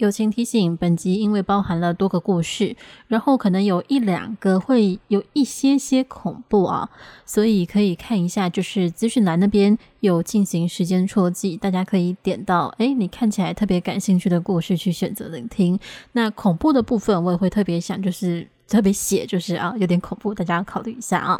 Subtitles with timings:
[0.00, 2.74] 友情提醒：本集因为包含了多个故事，
[3.06, 6.88] 然后可能有一两个会有一些些恐怖啊，
[7.26, 15.78] 所以可以看一下，就是资讯栏那边有进行时间戳记，大家可以点到，诶，你看起来特别感兴趣的故事去选择聆听。
[16.12, 21.38] 那恐怖的部分我也会特别想，就是特别写，就是啊有点恐怖，大家考虑一下啊。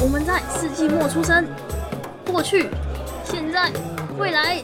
[0.00, 1.46] 我们在世纪末出生，
[2.26, 2.68] 过去、
[3.24, 3.70] 现在、
[4.18, 4.60] 未来。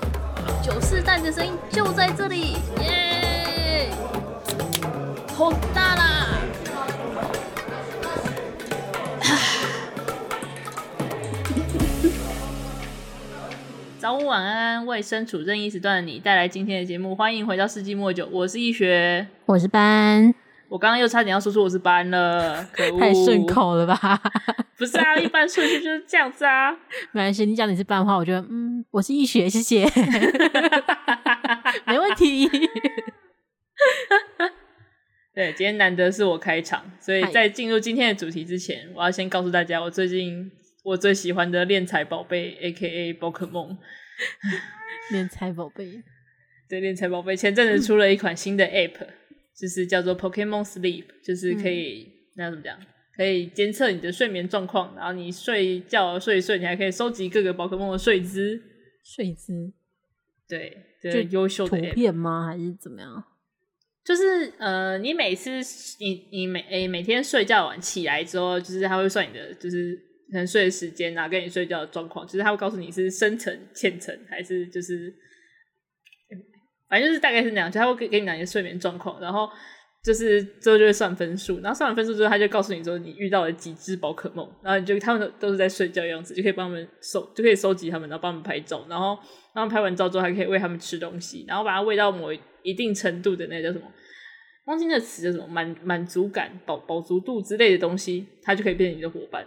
[0.63, 3.91] 九世代的声音就在这里，耶！
[5.37, 6.39] 好大啦！
[13.99, 20.35] 早午晚安，为身处任意时段的你带来今天的节目，欢迎回到世纪末九，我是易学，我是班。
[20.69, 22.99] 我刚刚又差点要说出我是班了，可恶！
[23.01, 24.21] 太顺口了吧？
[24.77, 26.73] 不是啊，一般顺序就是这样子啊。
[27.13, 29.85] 没关系，你讲你是班的话，我觉得嗯，我是易学，谢谢，
[31.87, 32.49] 没问题。
[35.35, 40.51] 对，今天难得是我开场，所以在进入今天的主题之前，我要先告诉大家，我最近
[40.83, 43.13] 我最喜欢的敛财宝贝，A.K.A.
[43.13, 43.77] 宝可梦。
[45.13, 46.03] 敛财宝贝，
[46.69, 49.07] 对，敛财宝贝前阵子出了一款新的 App。
[49.57, 52.77] 就是叫做 Pokemon Sleep，就是可以、嗯、那怎么讲？
[53.17, 58.61] 可以监测你的睡眠状况，然后你睡觉睡一睡，你还可以收集各个宝可梦的睡姿。
[59.05, 59.73] 睡姿，
[60.49, 62.47] 对，就优秀的图片吗？
[62.49, 63.25] 还是怎么样？
[64.05, 65.51] 就是呃，你每次
[66.01, 69.95] 你你每诶、欸、每天睡觉完起来之后，就是他会算你的就是
[70.33, 75.15] 可能睡的时间啊，跟你睡觉的状况，就是他会告诉你是深层、浅层还是就是。
[76.95, 79.51] 反正就是大概是那样，就他会给给你讲你的睡眠状况，然后
[80.05, 89.19] 就是最后就会算分数，然后算完分数之后，他就告诉你说你遇到了几只宝可梦，然后你就他们都都是在睡觉的样子，就可以帮他们收，就可以收集他们，然后帮他们拍照，然后
[89.57, 93.87] 然后拍完照之后还可以喂他们吃东西，然后把它喂到某一定程度的那叫什么，
[94.67, 99.45] 忘记那词叫什么，满满足感、饱饱足度之类的东西，它就可以变成你的伙伴。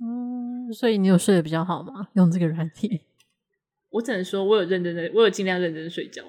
[0.00, 2.08] 嗯，所以你有睡得比较好吗？
[2.14, 3.02] 用这个软体？
[3.90, 6.22] 我只能说我有认真的，我有尽量认真睡觉。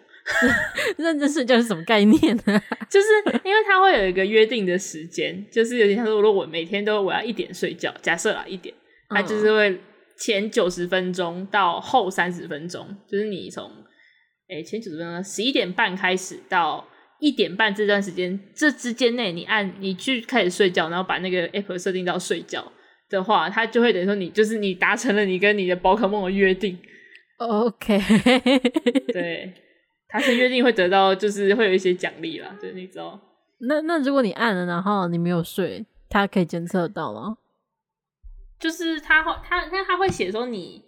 [0.97, 2.61] 认真睡觉是什么概念呢？
[2.89, 3.07] 就是
[3.43, 8.73] 因为它会有一个约定的时间，就是有点像说，如果我每天都我要一点睡觉，假设啦一点，
[9.09, 9.79] 它就是会
[10.17, 13.69] 前九十分钟到后三十分钟，就是你从
[14.49, 16.87] 诶、欸、前九十分钟十一点半开始到
[17.19, 22.71] 一点半这段时间，这之间内你按你去开始睡觉，然后把那个 app 设定到睡觉
[23.09, 26.77] 的话，它就会等于说你就是你达成了你跟你的宝可梦的约定。
[27.37, 27.97] OK，
[29.11, 29.53] 对。
[30.11, 33.17] 他是约定会得到，就是会有一些奖励啦，对，你知道？
[33.59, 37.37] 那那如果你按了，然后你没有睡，他可以监测到吗？
[38.59, 40.83] 就是他会，他那他会写说你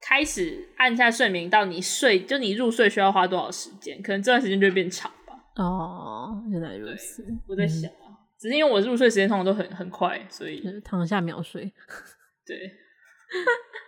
[0.00, 4.00] 开始按下睡眠到你睡，就你入睡需要花多少时间？
[4.00, 5.34] 可能这段时间就会变长吧。
[5.62, 7.22] 哦，原来如此。
[7.46, 11.70] 我在想啊，嗯、只是因为我入睡时间通常都很很快，所以躺下秒睡。
[12.46, 12.56] 对，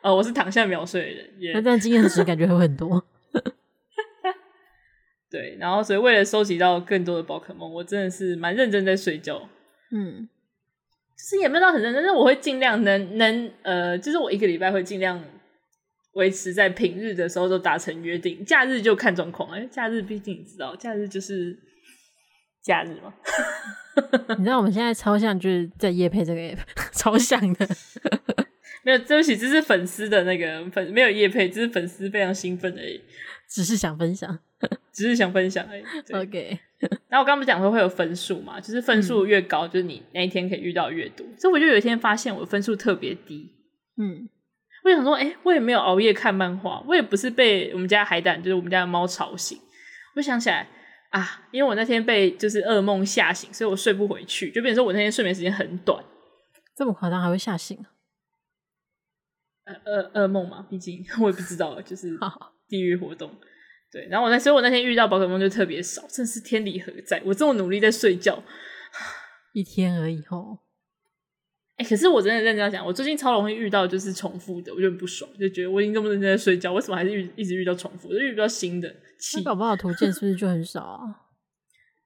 [0.02, 3.02] 哦，我是躺下秒睡的人，那、这样经验值感觉会很多。
[5.32, 9.48] 对，然后所以为了收集到更多的宝可梦，我真的是蛮认真在睡觉。
[9.90, 10.28] 嗯，
[11.16, 15.24] 就是也没有到很认真，但是我会尽量能能呃，就是我一个礼拜会尽量
[16.12, 19.50] 维持在平日的时候都达成约定，假日就看状况。
[19.52, 21.58] 哎，假日毕竟你知道，假日就是
[22.62, 23.14] 假日嘛。
[24.36, 26.58] 你知道我们现在超像就是在夜配这个 app，
[26.92, 27.66] 超像的。
[28.84, 33.00] 没有，对不起，这是粉丝的那个粉，没有夜配，这是粉丝非常兴奋而已，
[33.48, 34.40] 只是想分享。
[34.92, 35.82] 只是想分享而已。
[36.12, 36.58] OK，
[37.08, 41.26] 然后我刚刚不是讲说会有分数嘛，就是分数越高，嗯、就是你那一天可以遇到越多。
[41.38, 43.50] 所以我就有一天发现我分数特别低。
[43.96, 44.28] 嗯，
[44.84, 49.58] 我想说，哎、欸，我也没有熬夜看漫画，我也不是被我们家海胆，就是我们家的猫吵醒。
[50.16, 50.68] 我想起来
[51.10, 56.04] 啊，因为我那天被就是噩梦吓醒，所以我睡不回去，就变成说我那天睡眠时间很短。
[56.74, 57.84] 这么夸张还会吓醒？
[59.64, 59.74] 呃
[60.12, 62.18] 呃，噩梦嘛，毕竟 我也不知道，就是
[62.66, 63.30] 地狱活动。
[63.92, 67.20] 对，然后我那，所以我那天遇到宝可梦就特别少，真是天理何在？
[67.26, 68.42] 我这么努力在睡觉，
[69.52, 70.60] 一天而已吼。
[71.76, 78.08] 哎、欸，可是我真的认真讲，我最近超容易遇到就是重复的，我就很不爽，就觉得我已经这么认真在睡觉，为什么还是遇一直遇到重复？
[78.08, 78.88] 就遇不到新的。
[79.36, 81.00] 那宝宝的图鉴是不是就很少啊？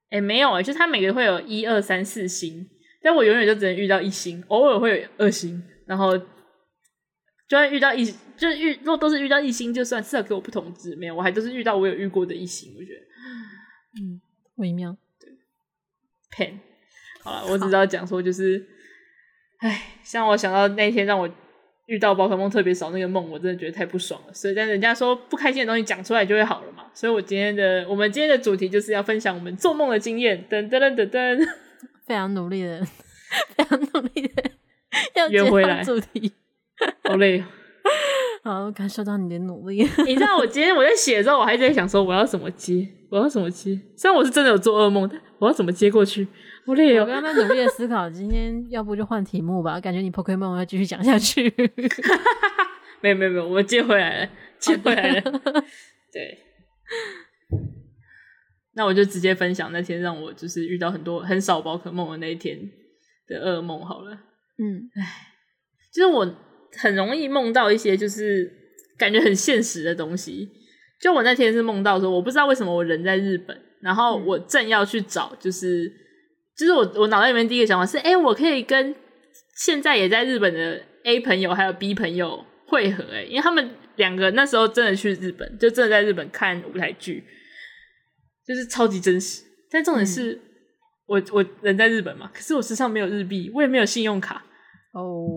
[0.09, 2.69] 哎、欸，没有哎、欸，就它每个会有一二三四星，
[3.01, 6.19] 但我永远就只能遇到一星，偶尔会有二星，然后。
[7.47, 8.05] 就会遇到一，
[8.35, 12.99] 就是遇，如果都是遇到一星，就算至少给我不同字，没有，我还都是遇到我有遇过的一星，我觉得，
[14.01, 14.21] 嗯，
[14.55, 15.29] 微妙，对
[16.31, 16.59] ，pen，
[17.23, 18.67] 好了，我只知道讲说就是，
[19.59, 21.29] 哎，像我想到那天让我
[21.85, 24.33] 遇到宝可梦特别少那个梦，我真的觉得太不爽了。
[24.33, 26.83] 所以，但人家说不开心的东西讲出来就会好了嘛。
[26.93, 30.45] 所以我今天的我们今天的主题就是要分享我们做梦的经验。
[30.49, 31.47] 噔噔噔噔噔，
[32.05, 32.83] 非常努力的，
[33.55, 34.43] 非常努力的
[35.15, 36.33] 要圆回来主题，
[37.09, 37.43] 好累。
[38.43, 39.77] 好，感受到你的努力。
[40.05, 43.77] 你知道我今天我在写的时候，我还在想说我要怎么接，我要怎么接。
[43.95, 46.27] 虽然我是真的有做噩梦，但我要怎么接过去？
[46.65, 47.01] 好累哦。
[47.01, 49.79] 我刚刚在努力的思考，今天要不就换题目吧？
[49.79, 51.53] 感觉你 Pokemon 要继续讲下去。
[53.01, 54.29] 没有没有没有，我们接回来了，
[54.59, 55.21] 接回来了。
[56.11, 56.39] 对。
[58.75, 62.57] 那我就直接分享那天让我就是遇到很多很少宝可梦的那一天
[63.27, 64.11] 的噩梦好了。
[64.57, 65.33] 嗯，唉，
[65.93, 66.35] 就是我。
[66.77, 68.51] 很容易梦到一些就是
[68.97, 70.49] 感觉很现实的东西。
[70.99, 75.87] 就我那天是梦到说，我不知道为什么我人在日本，然后我正要去找，就是
[76.57, 78.95] 就是我我脑袋里面第一个想法是，哎、欸，我可以跟
[79.57, 87.23] 现在也在日本的 A 朋友还有 B 朋友会合，哎，因为他们两个那时候真的去日本，就真的在日本看舞台剧，
[88.47, 89.43] 就是超级真实。
[89.69, 90.39] 但重点是、嗯、
[91.05, 94.43] 我我人在日本嘛，可是我身上没有日币，我也没有信用卡。
[94.93, 95.27] 哦，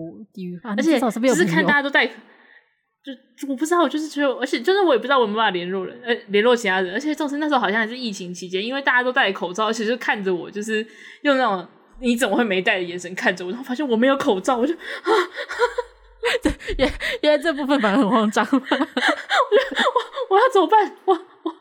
[0.63, 10.85] 啊、而且只是看大家都戴，就我不知道，我就是觉得，而且就是我也不知道我没办法联络人，呃，联络其他人，而且就是那时候好像还是疫情期间，因为大家都戴口罩，而且就看着我，就是
[11.23, 11.67] 用那种
[11.99, 15.09] 你怎么会没戴的眼神看着我，然后发现我没有口罩，我就啊，
[16.41, 18.75] 对，原原来这部分反而很慌张，我就我
[20.29, 20.95] 我要怎么办？
[21.05, 21.55] 我我，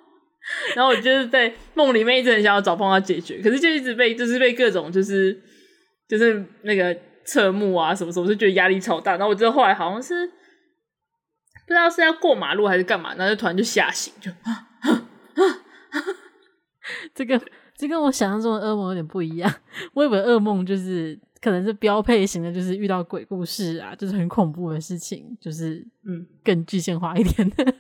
[0.75, 5.39] 然后我就是在梦里面一直很想要找方法解决，可是就一直被就是被各种就是
[6.09, 6.97] 就是那个。
[7.31, 9.13] 侧目啊，什么什么，就觉得压力超大。
[9.13, 15.45] 然后我知道后来好像是不知道是要过马路还是干嘛，然后就突然就吓醒，就啊啊啊！
[17.15, 17.41] 这个
[17.77, 19.53] 这跟我想象中的噩梦有点不一样。
[19.95, 27.75] 我以为噩梦就是可能是标配型的，就是遇到鬼故事啊，就是很恐怖的事情，就是嗯更具象化一点的。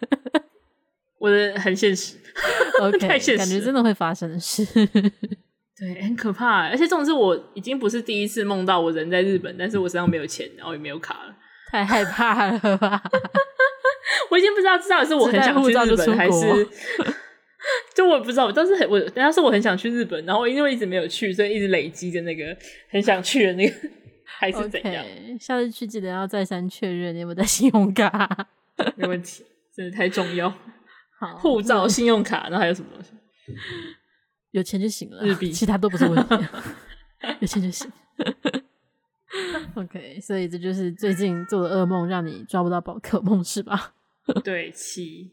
[1.19, 2.17] 我的很现实，
[2.81, 4.64] OK，太现实，感觉真的会发生的事。
[5.80, 11.34] 对，很可怕，而且这种是我已经不是第一次梦到我人在日本，但是我身上没有钱，然后也没有卡了，
[11.70, 13.02] 太害怕了吧？
[14.30, 16.68] 我已经不知道知道是我很想去日本，还是
[17.94, 22.56] 就我不知道，我当时很我，但是我很想去日本，然后因为一直没有去，所以一直累积着那个
[22.90, 23.74] 很想去的那个，
[24.24, 28.46] 还是怎样？Okay, 下次去记得要再三确认你有没有带信用卡，
[28.96, 29.44] 没问题，
[29.74, 30.52] 真的太重要。
[31.18, 33.10] 好，护照、信用卡，然后还有什么东西？
[34.52, 36.47] 有钱就行了，日币，其他都不是问题。
[37.41, 37.91] 有钱就行。
[39.75, 43.94] OK，所以这就是最近做的噩梦，让你抓不到宝可梦是吧？
[44.43, 45.31] 对，气。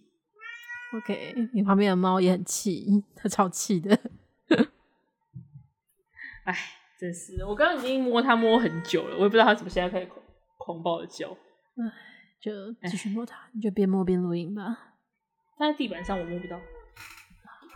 [0.93, 3.99] OK，你旁边的猫也很气，它超气的。
[6.43, 6.55] 哎，
[6.99, 10.23] 真是，我刚刚已经摸它摸很久了，我也不知道它怎么现在开始狂
[10.57, 11.29] 狂暴的叫。
[11.31, 11.91] 哎，
[12.39, 14.95] 就继续摸它，你就边摸边录音吧。
[15.57, 16.59] 但在地板上我摸不到。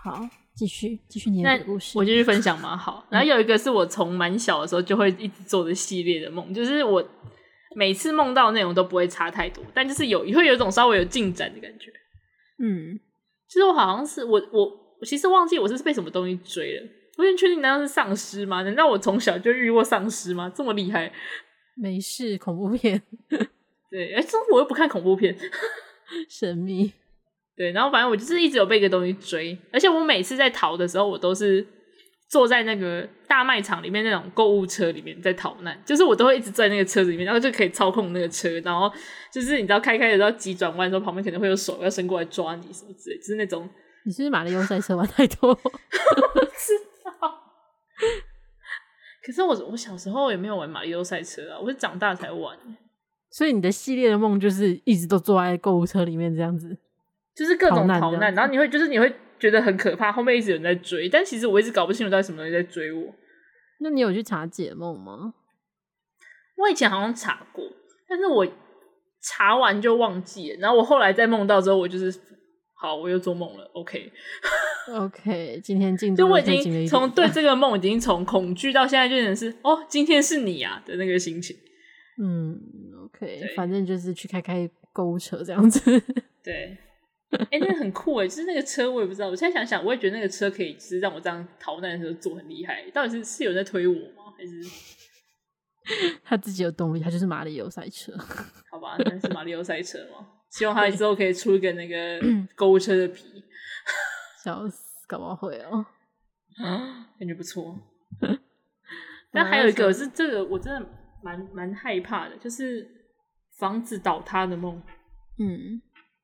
[0.04, 0.30] 好。
[0.56, 2.76] 继续继续你的故事，我继续分享嘛。
[2.78, 7.04] 好，然后有一个是我从蛮小的时候就会一直做的系列的梦，就是我
[7.76, 11.92] 每次梦到的内容都不会差太多，但就是有会有一种稍微有进展的感觉。
[12.60, 13.00] 嗯，
[13.48, 14.66] 其实我好像是我我
[15.00, 16.88] 我其实忘记我是被什么东西追了，
[17.18, 18.62] 我有点确定难道是丧尸吗？
[18.64, 20.52] 难道我从小就遇过丧尸吗？
[20.54, 21.12] 这么厉害？
[21.76, 23.02] 没事，恐怖片。
[23.90, 25.36] 对，哎，这我又不看恐怖片，
[26.30, 26.94] 神秘。
[27.62, 31.64] 对，然后反正我就是一直有被一个东西追，而且我每次在逃的时候，我都是
[32.28, 38.92] 坐在那个大卖场里面那种购物车里面在逃难，就是我都会一直在那个车子里面，然后就可以操控那个车，然后
[39.32, 43.70] 就是你知道开开的时候急转弯的时候，旁边可能会有手要伸过来抓你什么之类，就是那种。
[44.04, 45.50] 你是不是马里奥赛车玩太多？
[45.54, 46.74] 我知
[47.06, 47.12] 道。
[49.24, 52.58] 可是我我小时候也没有玩马里奥赛车啊，我是长大才玩。
[53.30, 56.76] 所以你的系列的梦就是一直都坐在购物车里面这样子。
[57.36, 63.14] 就是各种逃难，逃难然后你会就是你会觉得很可怕，后面一直有人在追，但其实我一直搞不清楚到底什么东西在追我。
[63.80, 65.34] 那你有去查解梦吗？
[66.58, 67.66] 我以前好像查过，
[68.08, 68.46] 但是我
[69.24, 70.60] 查完就忘记了。
[70.60, 72.14] 然后我后来在梦到之后，我就是
[72.74, 73.66] 好，我又做梦了。
[73.74, 81.56] OK，OK，、今天进度就我已经从对 这个梦已经从恐惧到现在就变成是哦，今天是你啊的那个心情。
[82.22, 82.60] 嗯
[83.06, 85.80] ，OK，反正就是去开开购物车这样子。
[86.44, 86.78] 对。
[87.50, 89.30] 哎、欸，那个很酷哎，就是那个车，我也不知道。
[89.30, 92.84] 我现在想想，我也觉得那个车可以，就是让我这样逃难的时候坐很厉害。
[92.92, 94.34] 到底是是有人在推我吗？
[94.38, 94.62] 还是
[96.24, 97.00] 他自己有动力？
[97.00, 98.14] 他就是马里奥赛车。
[98.70, 100.28] 好吧，那是马里奥赛车吗？
[100.50, 102.20] 希望他之后可以出一个那个
[102.56, 103.44] 购物车的皮。
[104.44, 105.86] 笑死，搞不好会哦。
[106.58, 107.80] 啊， 感觉不错。
[109.32, 110.86] 但还有一个是这个，我真的
[111.24, 112.98] 蛮蛮害怕的，就是。
[113.60, 114.82] 房子倒塌的梦。
[115.38, 115.80] 嗯，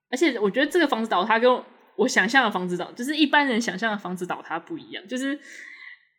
[0.10, 1.64] 而且我觉得这个房子倒塌跟
[1.96, 5.08] 我想象的房子倒，就是一般人想象的房子倒塌不一样。
[5.08, 5.38] 就是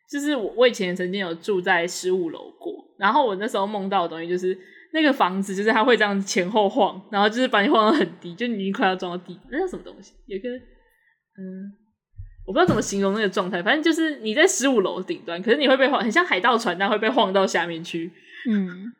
[0.09, 4.57] 就是我我以前曾经有住在十五楼过，然后我那时候梦到的东西就是
[4.93, 10.13] 那个房子，就是它会这样前后晃，然后就是把你晃到很低，就你已经快要撞到地，那叫什么东西？
[10.25, 11.71] 有个嗯，
[12.45, 18.11] 我不知道怎么形容那个状态，反正就是你在十五楼顶端，可是你会被晃，很像海盗船，但会被晃到下面去。
[18.49, 18.91] 嗯。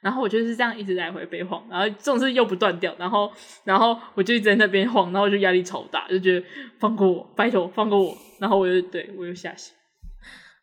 [0.00, 3.30] 然后我就是这样一直来回被晃，然后这种事又不断掉，然后
[3.64, 6.46] 然后我就一直在那边晃，然后我就压力超大，就觉得
[6.78, 9.74] 放过我，拜托放过我，然后我就对我又下线。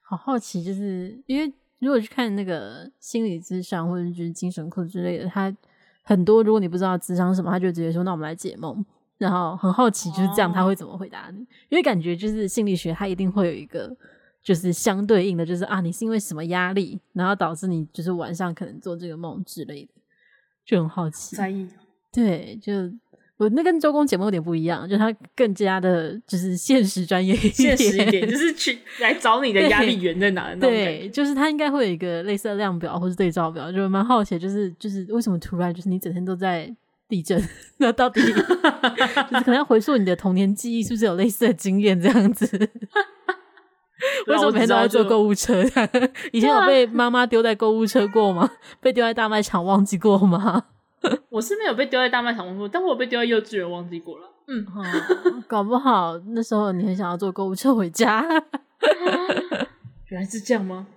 [0.01, 5.55] 好好奇，就是因为如果去看那个心理咨商或者就是精神科之类的，他
[6.01, 8.83] 很多如果你不知道咨商什么，他就直接说那我们来解梦，
[9.19, 13.95] 然后很好奇就是这样他会怎么回答你，哦、因为感觉就是心理学他一定会有一个。
[14.47, 19.89] 就是相对应的，就是啊，你是因为什么压力，然后导致你就是晚上可能做这个梦之类的，
[20.65, 21.35] 就很好奇。
[21.35, 21.67] 在意。
[22.13, 22.71] 对，就
[23.35, 30.55] 我那跟周公解梦有点不一样，就他更加的就是现实专业一点，现实一点，就是去来找你的压力源在哪。
[30.55, 36.73] 对，就是他应该会有一个类似的量表或是对照表，就蛮好奇，就是就是为什么突然就是你整天都在
[37.09, 37.37] 地震，
[37.79, 38.43] 那到底 就是
[39.43, 42.47] 可能要回溯你的童年记忆，是不是有类似的经验这样子？
[44.27, 45.63] 为什么每天都在坐购物车？
[46.31, 48.49] 以前有被妈妈丢在购物车过吗？
[48.79, 50.65] 被丢在大卖场忘记过吗？
[51.29, 54.29] 我是没有被丢在大卖场忘记过，但我被丢在幼稚园忘记过了。
[54.47, 58.25] 嗯，哦，搞不好那时候你很想要坐购物车回家。
[60.07, 60.87] 原来是这样吗？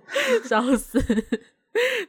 [0.45, 0.99] 笑死！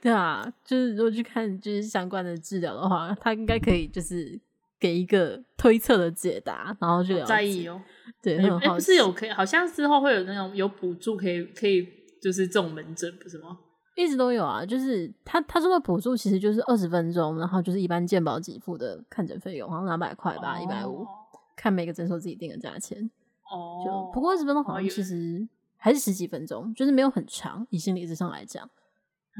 [0.00, 4.38] 对啊，就是如果去看就是相关的治疗的话，他应该可以就是
[4.82, 7.24] 给一个推测的解答，然后就了。
[7.24, 7.80] 在意哦。
[8.20, 11.86] 对，很好欸，不是有可以，好像之后会有那种有补助，可以可以，
[12.20, 13.56] 就是这种门诊，不是吗？
[13.94, 21.06] 一直都有啊，就是他他说的补助其实就是二十分钟，然后就是一般健保给付的看诊费用，好像两百块吧，一百五，
[21.56, 23.08] 看每个诊所自己定的价钱。
[23.52, 25.46] 哦，就不过二十分钟好像其实
[25.76, 28.68] 还是十几分钟，就是没有很长，以心理咨商来讲，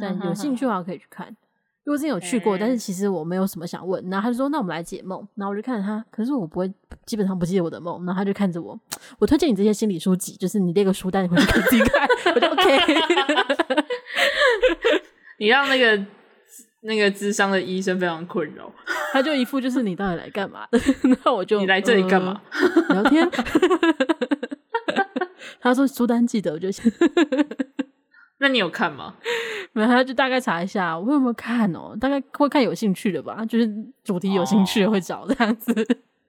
[0.01, 1.37] 但有兴趣的话可以去看。
[1.85, 4.01] 因为我之前有去过，但是其实我没有什么想问。
[4.09, 6.73] 然后他就说：“那我们来解梦。”然后我就看着他，可是我不会，
[7.05, 8.07] 基本上不记得我的梦。
[8.07, 8.79] 然后他就看着我，
[9.19, 12.09] 我推荐你这些心理书籍，就是你列个书单，你回去可以自己看。
[12.35, 12.79] 我就 OK。
[15.39, 16.07] 你让那个
[16.83, 18.73] 那个智商的医生非常困扰，
[19.13, 20.79] 他就一副就是你到底来干嘛的？
[21.25, 22.41] 那我就你来这里干嘛？
[22.91, 23.29] 呃、聊天。
[25.61, 26.93] 他说书单记得，我就先。
[28.43, 29.15] 那你有看吗？
[29.73, 31.97] 没有，他就大概查一下，我有没有看哦？
[31.99, 33.67] 大概会看有兴趣的吧，就是
[34.05, 35.73] 主题有兴趣的会找这样子。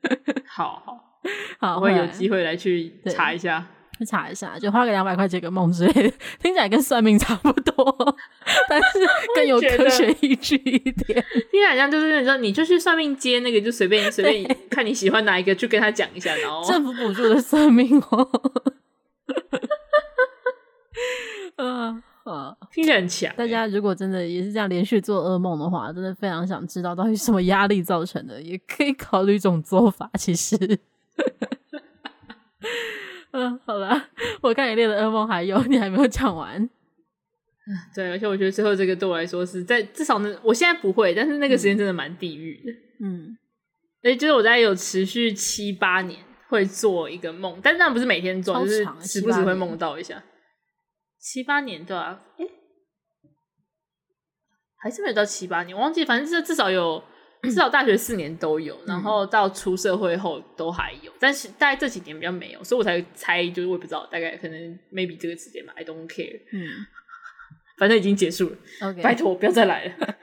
[0.47, 1.19] 好好
[1.59, 3.65] 好，我会有机会来去查一下，
[3.97, 8.15] 去查一下，就花个两百块解个梦之类的，听起来跟算命差不多，
[8.69, 8.99] 但是
[9.35, 11.25] 更有科学依据一点。
[11.51, 18.29] 听起来像就是你说，你就去算命接那个，就随便随便看你喜欢哪一个，就跟他讲一下，然后政府补助的算命哦。
[21.55, 23.33] 啊啊，听起来很强。
[23.35, 30.09] 大家如果真的也是这样连续做噩梦的话，真的非常想知道到底什么压力造成的，也可以考虑一种做法。
[30.17, 30.55] 其实，
[33.31, 34.07] 嗯，好了，
[34.41, 36.61] 我看你列的噩梦还有，你还没有讲完。
[36.61, 42.71] 嗯，对，而且我觉得最后这个对我来说是在至少呢，我现在不会，但是那个时间真的蛮地狱的。
[42.99, 43.37] 嗯，
[44.01, 50.23] 所以就是我在有持续七八年会做一个梦，但是那不是每天做，就是时不时会梦到一下。
[51.23, 52.51] 七八年对啊，哎、欸，
[54.75, 57.01] 还是没有到七八年，我忘记，反正这至少有，
[57.43, 64.59] 至少大学四年都有，嗯、然后到出社会后都还有，但是大概这几年比较没有，所以我才猜，就是我也不知道，大概可能
[64.91, 66.67] maybe 这个时间吧，I don't care，嗯，
[67.79, 68.57] 反正已经结束了.
[69.01, 70.17] 拜托不要再来了。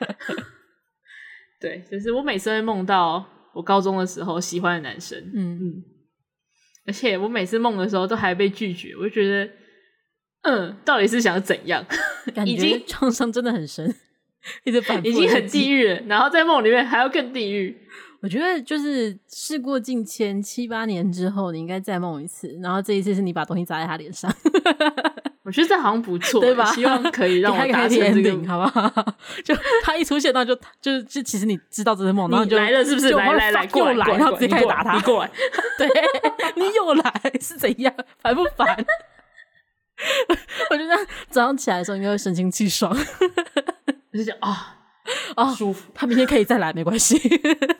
[1.59, 5.85] 对，就是我每次会梦到我高中的时候喜欢的男生，嗯嗯，
[6.85, 9.51] 而且我每次梦的时候都还被拒绝，我就觉得。
[10.43, 11.85] 嗯，到底是想怎样？
[12.47, 13.95] 已经创伤真的很深，
[14.65, 17.77] 一直反复，已经很地狱了，然后在梦里面还要更地狱。
[18.23, 24.31] 我觉得就是事过境迁，七八年之后，你应该再梦一次，然后这一次是你把东西砸在他脸上。
[25.43, 26.67] 我觉得这好像不错， 对吧？
[26.67, 29.17] 希望可以让我达成这个，好不好？
[29.43, 33.11] 就他一出现，那就就就其实你知道这是梦，然后就来了，是不是？
[33.11, 35.31] 来来来，过来，然后直接开始打他，你过来，
[35.79, 35.89] 对，
[36.57, 37.93] 你又来是怎样？
[38.21, 38.85] 烦不烦？
[40.71, 42.91] 我就这样早上起来的时候应该会神清气爽，
[44.13, 44.79] 我 就想啊
[45.37, 45.91] 啊舒服。
[45.95, 47.19] 他明天可以再来，没关系，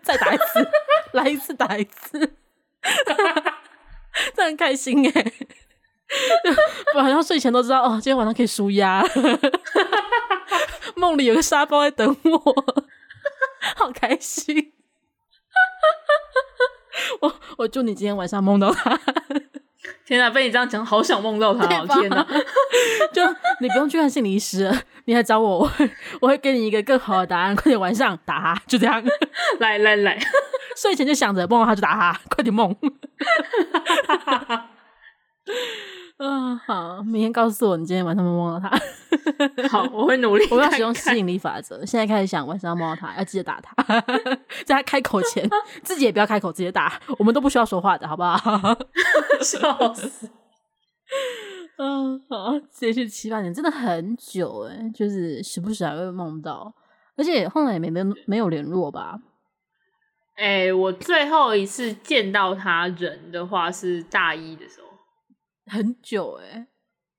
[0.03, 0.69] 再打一次，
[1.13, 2.35] 来一次打一次，
[4.35, 5.33] 这很开心哎！
[6.97, 9.05] 晚上睡前都知道哦，今天晚上可以舒压，
[10.97, 12.39] 梦里有个沙包在等我，
[13.77, 14.73] 好好开心。
[17.21, 18.99] 我我祝你今天晚上梦到他。
[20.05, 21.87] 天哪，被你这样讲，好想梦到他哦！
[21.89, 22.27] 天哪，
[23.13, 23.23] 就
[23.61, 27.57] 你不用去看心理医师了，你来找我，我会我会给你一个更好的答案。
[27.57, 29.03] 快点晚上打他，就这样。
[29.59, 30.19] 来 来来，
[30.77, 32.77] 睡前就想着梦到他就打他，快点梦。
[36.23, 39.69] 嗯，好，明天告诉我你今天晚上梦到他。
[39.69, 40.59] 好，我会努力看看。
[40.59, 44.01] 我要使用吸引力法则，现在开始想晚上要梦到他，要记得打他。
[44.67, 45.49] 在他开口前，
[45.83, 47.01] 自己也不要开口，直接打。
[47.19, 48.39] 我们都不需要说话的，好不好？
[49.41, 50.29] 笑死。
[51.79, 56.75] 嗯，好，连续七八年真的很久诶，就是时不时还会梦到，
[57.17, 59.19] 而且后来也没没没有联络吧？
[60.37, 64.90] 哎、欸，我最后一次见到他人的话是大一的时候。
[65.71, 66.67] 很久哎、欸，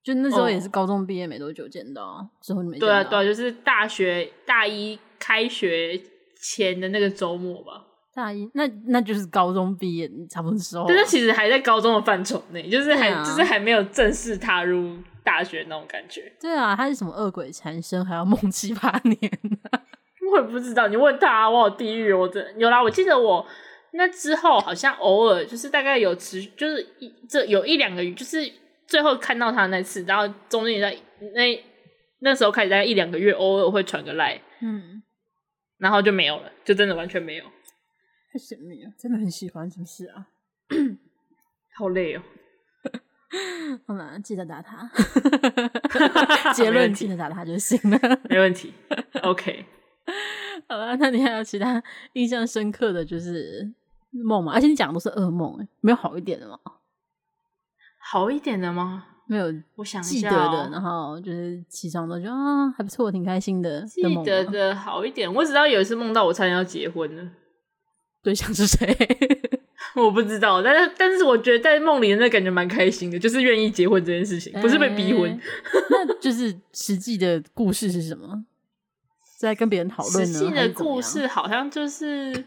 [0.04, 2.78] 就那时候也是高中毕业没多久见到，哦、之后就没。
[2.78, 6.00] 对啊，对啊，就是大学大一开学
[6.42, 7.86] 前的那个周末吧。
[8.14, 16.34] 大一那那就是高中毕业差不多的时候，但是其实还在高中的范畴内，就是还、啊、就是还没有正式踏入大学那种感觉。
[16.42, 19.18] 对啊，他是什么恶鬼缠身，还要梦七八年
[20.34, 22.84] 我也不知道，你问他，我好地狱，我真有啦。
[22.84, 23.46] 我记得我。
[23.94, 28.50] 那之后好像偶尔就是大概有持续，就是一这有一两个月，就是
[28.88, 30.98] 最后看到他那次，然后中间也在
[31.34, 31.66] 那
[32.20, 35.04] 那时候开始大概一两个月，偶尔会传个赖，嗯，
[35.78, 37.44] 然后就没有了，就真的完全没有。
[38.32, 40.28] 太神秘了，真的很喜欢，是不是啊？
[41.76, 42.22] 好累哦。
[43.86, 44.90] 好了，记得打他。
[46.56, 48.74] 结论记得打他就行了， 没问题。
[49.24, 49.66] OK。
[50.70, 51.84] 好了，那你还有其他
[52.14, 53.74] 印象深刻的就是？
[54.12, 56.58] 梦嘛，而且你讲的都是噩梦，哎，没有好一点的吗？
[57.98, 59.06] 好一点的吗？
[59.28, 63.82] 没有，我想记得的，然后就是起床都觉得啊还不错，挺开心的。
[63.84, 67.32] 记得的好一点，我只知道有一次梦到我差点要结婚了，
[68.22, 68.98] 对象是谁？
[69.96, 75.32] 我不知道，但是但是我觉得在梦里的那感觉蛮开心的，就是愿意结婚这件事情，不是被逼婚。
[75.32, 75.40] 欸、
[75.90, 78.44] 那就是实际的故事是什么？
[79.38, 80.40] 在跟别人讨论呢？
[80.40, 82.44] 实际的故事好像就是。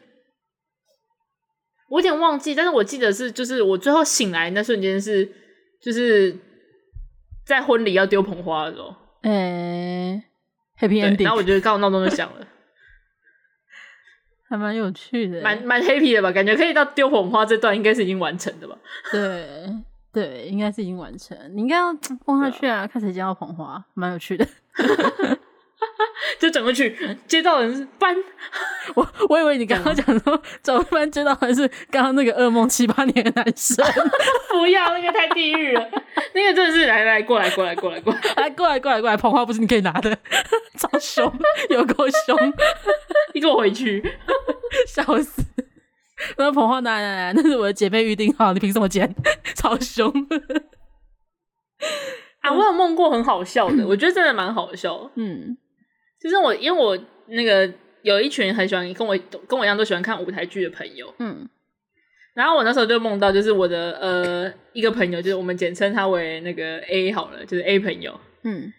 [1.95, 5.31] 我有点忘记，但是我记得是，就是我最后醒来那瞬间是，
[5.81, 6.37] 就是
[7.47, 10.25] 在婚礼要丢捧花的时候，诶、欸、
[10.89, 12.45] Happy Ending，然后我觉得刚好闹钟就响了，
[14.49, 16.33] 还蛮有趣的，蛮蛮 happy 的吧？
[16.33, 18.77] 感觉可以到丢捧花这段应该是已经完成的吧？
[19.13, 19.47] 对
[20.13, 24.45] 对，应该是已经完成，你应该要 放下去啊，啊看谁接到捧花，蛮有趣的。
[26.39, 28.15] 就转过去，接到人是班，
[28.95, 33.85] 我我以为你刚刚讲说转过班接到人是刚刚那个噩梦七八年的男生，
[34.51, 35.91] 不要那个太地狱了，
[36.35, 40.17] 那个真的是来来过来过来过来过来来过来过来过来捧花不是你可以拿的，
[40.79, 41.33] 超凶，
[41.71, 42.37] 有够凶，
[43.35, 44.03] 你给我回去，
[44.87, 45.43] 笑死！
[46.39, 49.13] 那捧花拿来来，那是我的姐妹预定好，你凭什么捡？
[49.57, 50.11] 超凶
[52.41, 52.53] 啊！
[52.53, 55.57] 我有梦过很好笑的，我觉得真的蛮好笑，嗯。
[56.25, 59.15] 就是我，因为我那个有一群很喜欢跟我
[59.47, 61.47] 跟我一样都喜欢看舞台剧的朋友，嗯，
[62.33, 68.73] 然后我那时候就梦到，就是我的呃一个朋友，就是我们简称他为那个 A 好了，就是 A 朋友，嗯，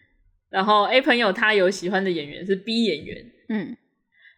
[0.50, 3.78] 然后 A 朋友他有喜欢的演员是 B 演员，嗯，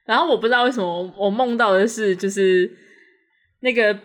[0.06, 2.70] 然后我不知道为什么我梦到的是就是
[3.62, 3.98] 那个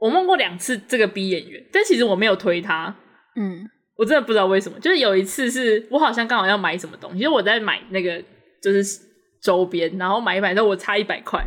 [0.00, 2.96] 我梦过两次这个 B 演员，但其实我没有推他，
[3.36, 3.70] 嗯。
[3.94, 8.20] 我真的不知道为什么，就是有一次是我好像刚好要买什么东西，就是我在买那个
[8.62, 9.00] 就是
[9.40, 11.42] 周边，然后买一买之后我差一百块，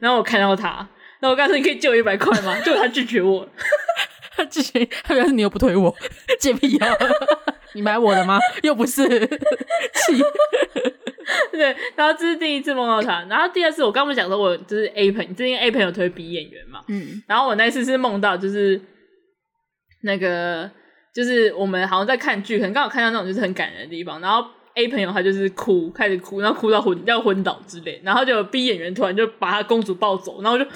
[0.00, 0.76] 然后我看到他，
[1.20, 2.58] 然后我告诉你可以借我一百块吗？
[2.64, 3.48] 结果他拒绝我，
[4.36, 5.94] 他拒绝，他表示你又不推我，
[6.40, 6.88] 借屁啊！
[7.74, 8.38] 你买我的吗？
[8.62, 10.22] 又不是，气。
[11.52, 18.80] 对，然后这是第一次梦到他，然后第二次我刚不是讲说我就是 A 朋，最近 A 朋友推 B 演员嘛，嗯，然后我那次是梦到就是
[20.02, 20.70] 那个。
[21.14, 30.70] 就是我们好像在看剧，可能刚好看到那种就是很感人的地方，然后 A 朋友他就是哭，开始哭，然后哭到昏要昏倒之类，然后就有 B 演员突然就把他公主抱走，然后我就，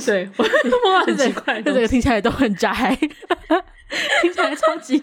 [0.04, 0.28] 对，
[0.84, 2.72] 哇，很奇怪，这个听起来都很宅，
[4.22, 4.98] 听起来超级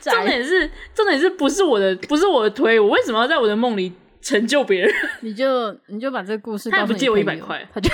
[0.00, 0.12] 宅。
[0.12, 4.94] 重点是重点是不是我的不是我的推，我为什么要在我的梦里成就别人？
[5.20, 7.90] 你就你就把这个故事他不借我一百块，他就。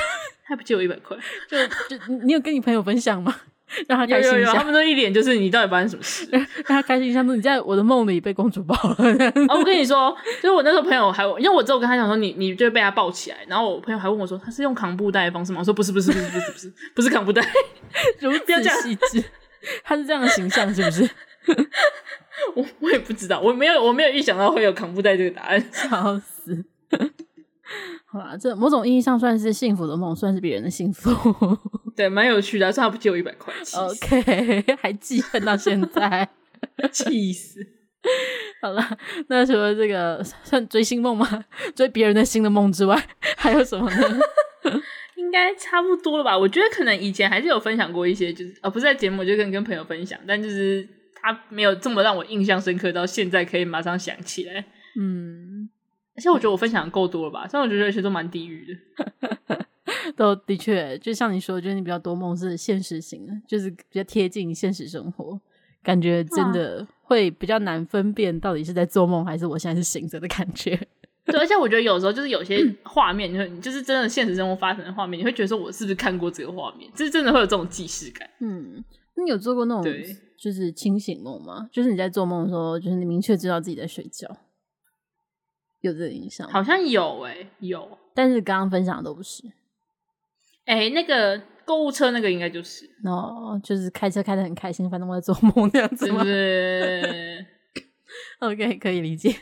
[0.50, 1.14] 他不借我一百块，
[1.46, 3.36] 就就你有跟你朋友分享吗？
[3.86, 4.38] 让他开心一下。
[4.38, 6.26] 有有有，他们都一脸就是你到底发生什么事？
[6.32, 8.96] 让他开心一下，说你在我的梦里被公主抱了。
[9.48, 15.58] 哦，我跟你说，就是我那时候朋友还，因为我之后跟他讲说你你就被他抱起来，然后我朋友还问我说他是用扛布袋的方式吗？
[15.60, 17.42] 我说不是不是不是不是不是不是扛布袋，
[18.20, 19.24] 如此细致，
[19.84, 21.08] 他是这样的形象是不是？
[22.54, 26.64] 我我也不知道，我没有我没有预想到会有扛布袋这个答案，笑死。
[28.06, 31.10] 好吧，这某种意义上算是幸福的梦，算是别人的幸福。
[31.98, 33.52] 对，蛮有趣的，算他不借我一百块。
[33.74, 36.28] OK， 还记恨到现在，
[36.92, 37.58] 气死。
[38.62, 41.44] 好了，那除了这个算追星梦吗？
[41.74, 42.96] 追别人的新的梦之外，
[43.36, 44.20] 还有什么呢？
[45.16, 46.38] 应该差不多了吧？
[46.38, 50.88] 我觉得可能以前还是有分享过一些，就是呃、哦，不是在节目，就跟跟朋友分享，但就是
[51.20, 54.64] 他没有这么让我印象深刻，到现在可以马上想起来。
[54.96, 55.68] 嗯，
[56.16, 57.48] 而且我觉得我分享的够多了吧？
[57.48, 58.64] 虽然我觉得有些都蛮地狱
[58.96, 59.66] 的，
[60.12, 65.40] 都的确，就像你说，就是你比较多梦是现实型的，就是比较贴近现实生活，
[65.82, 70.78] 感觉真的会比较难分辨到底是在做梦还是我现在是醒着的感觉。
[71.24, 76.90] 对，而且我觉得有时候就是有些画面，你会就是真的现实生活发生的画面，你会觉得说，我是不是看过这个画面？
[76.94, 78.28] 就是真的会有这种既视感。
[78.40, 78.82] 嗯，
[79.14, 79.92] 你有做过那种
[80.38, 81.68] 就是清醒梦吗？
[81.70, 84.26] 就是你在做梦的时候，就是你明确知道自己在睡觉，
[85.82, 86.48] 有这个印象？
[86.48, 87.98] 好像有诶、欸，有。
[88.14, 89.44] 但是刚刚分享的都不是。
[90.68, 96.22] 哎、欸，那个购物车那个应该就是哦，就是开车开的很开心，反正我在做梦那样子吗？
[96.22, 97.46] 是。
[98.40, 99.34] OK，可以理解。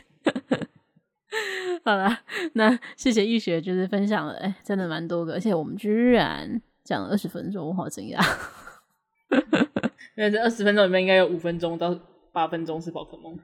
[1.83, 2.19] 好了，
[2.53, 8.25] 那谢谢易学，就是分享了，哎、欸，真的蛮多个，而且我们居然讲了二十分钟，我好惊讶。
[10.15, 11.93] 因为这二十分钟里面应该有五分钟到
[12.31, 13.37] 八分钟是宝可梦，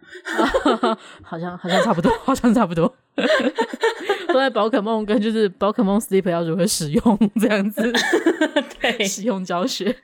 [1.22, 2.96] 好像好像差不多，好像差不多。
[4.34, 7.94] 都在宝可梦跟就是宝可梦 Sleep 要如何使用这样子，
[8.82, 9.96] 对，使用教学。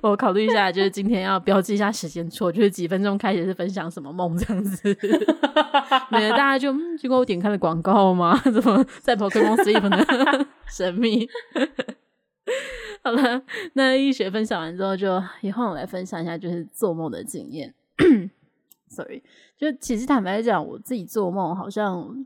[0.00, 4.96] 我考虑一下，就是今天要标记一下时间错，就是几分钟开始是分享什么梦这样子，
[6.10, 8.38] 免得大家就嗯，结果我点开了广告吗？
[8.44, 10.46] 怎么在宝可梦 Sleep 呢？
[10.68, 11.28] 神秘。
[13.02, 17.74] 好了，那医学分享完之后，就也换我来分享一下，就是做梦的经验。
[18.88, 19.22] Sorry，
[19.58, 22.24] 就其实坦白讲，我自己做梦好像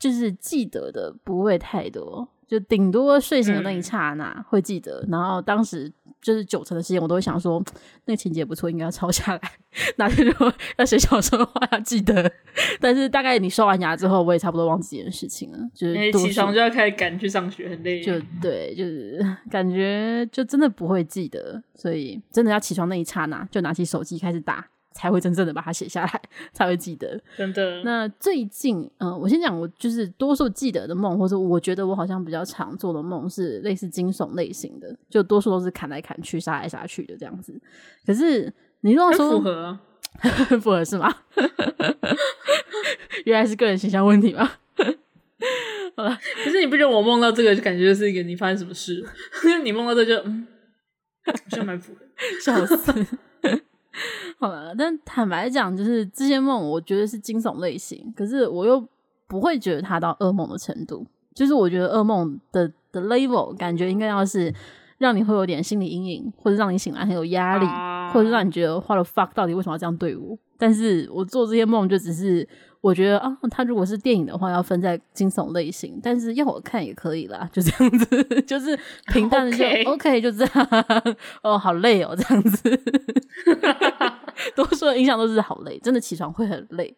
[0.00, 2.26] 就是记得的不会太多。
[2.48, 5.88] 就顶多睡醒的那一刹那会记得，嗯、然后当时
[6.20, 7.62] 就是九成的时间我都会想说，
[8.06, 9.40] 那个情节不错，应该要抄下来。
[9.98, 12.28] 哪天如果要写小说的话要记得，
[12.80, 15.58] 但是大概你刷完牙之后，我也差不多忘记这件事情了。
[15.72, 18.02] 就是起床就要开始赶去上学，很累。
[18.02, 24.66] 就对，就是 感觉就真的不会记得，所以真的要起床那一刹那就拿起手机开始打。
[24.92, 26.22] 才会真正的把它写下来，
[26.52, 27.20] 才会记得。
[27.36, 27.82] 真的。
[27.84, 37.58] 那最近，嗯、呃，我先讲，我就是多数记得的梦，或者我觉得我好像比较常做的梦是类似惊悚类型的，就多数都是砍来砍去、杀来杀去的这样子。
[38.04, 39.78] 可是你如果说符合，
[40.60, 41.14] 符合是吗？
[43.24, 44.50] 原来是个人形象问题吗？
[45.96, 49.04] 好了，可是你不觉得我梦到这个就感觉就是一个你发生什么事？
[49.62, 50.46] 你梦到这个就嗯，
[51.26, 52.04] 好像蛮符合，
[52.42, 53.06] 笑死。
[54.40, 58.82] 好了，但坦白讲，就是这些梦，我觉得是惊悚类型，可是我又
[59.28, 61.06] 不会觉得它到噩梦的程度。
[61.34, 64.52] 就是我觉得噩梦的的 level 感觉应该要是
[64.98, 70.36] 让你会有点心理阴影，或者让你醒来很有压力，啊、或者让你觉得 what the fuck 到底为什么要这样对我？
[70.58, 72.48] 但是我做这些梦就只是。
[72.80, 78.78] 我觉得啊，他如果是电影的话，要分在惊悚类型，但是要我看也可以啦，就这样子， 就是
[79.12, 80.68] 平淡的就 OK，, 就这样。
[81.42, 82.80] 哦，好累哦，这样子。
[84.56, 86.96] 多数的印象都是好累，真的起床会很累。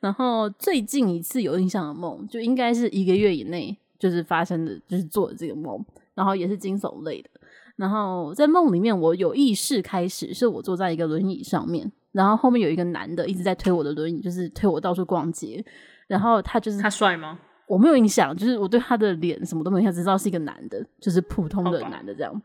[0.00, 7.28] 然后最近一次有印象的梦，就应该是一个月以内就是发生的，就是做的这个梦，然后也是惊悚类的。
[7.76, 11.92] 然后在梦里面，我有意识开始是我坐在一个轮椅上面。
[12.12, 15.64] 然后后面有一个男的一直在推我的轮椅，就是推我到处逛街。
[16.08, 17.38] 然后他就是他帅吗？
[17.68, 22.42] 我没有印象，就是我对他的脸什么都没有印象，只知道是一个男的，就是普通的男的这样。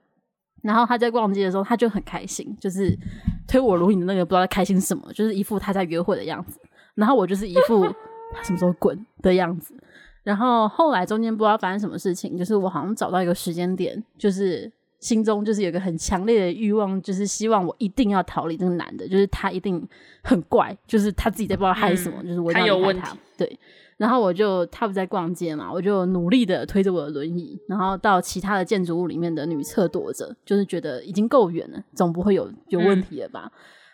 [0.62, 2.96] 然后他在逛街的时候，他就很开心，就是
[3.48, 6.60] 推我轮椅的那个不知道在开心什么，就是一副他在约会的样子。
[6.94, 7.86] 然后我就是一副
[8.34, 9.76] 他什么时候滚的样子。
[10.24, 14.72] 然后后来中间不知道发生什么事情，就是我好像找到一个时间点，就是。
[15.06, 19.88] 心中就是有一个很强烈的欲望，就是希望我一定要逃离这个男的，就是他一定
[20.24, 23.16] 很怪，就是他自己在不知道害什么，嗯、就是我要离开他。
[23.38, 23.60] 对，
[23.98, 33.44] 然后我就他不在逛街嘛，我就努力的推着我的轮椅，然后到其他的建筑物里面的女厕躲着，就是觉得已经够远了，总不会有有问题了吧？
[33.46, 33.52] 嗯、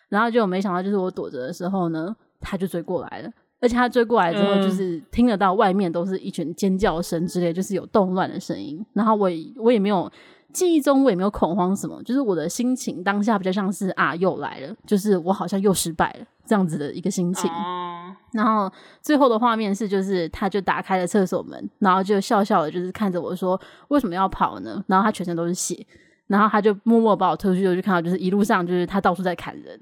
[0.08, 10.10] 然后就没想到，就是我躲着的时候呢，他就追过来了，而且他追过来之后，就是听得到外面都是一群尖叫声之类，就是有动乱的声音，然后我也我也没有。
[10.54, 17.50] 记忆中我也没有恐慌什么，就是我的心情当下比较像是啊，又来了，就是我好像又失败了这样子的一个心情。
[17.50, 23.60] 哦、然后最后的画面是，就是他就打开了厕所门，然后就笑笑的，就是看着我说
[23.90, 25.86] ：“为什么要跑呢？”然后他全身都是血，
[26.28, 29.80] 然后他就默默把我推出去，就看到就是一路上就是他到处在砍人。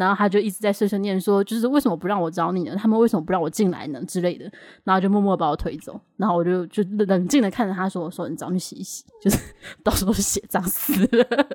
[0.00, 2.74] 然后他就一直在碎碎念说，就是为什么不让我找你呢？
[2.76, 4.02] 他们为什么不让我进来呢？
[4.08, 4.50] 之类的，
[4.84, 9.38] 然后就默默把我推走，然后我就就冷静的看着他说：“我说你早去洗一洗，就是
[9.84, 11.46] 到时候血脏死了。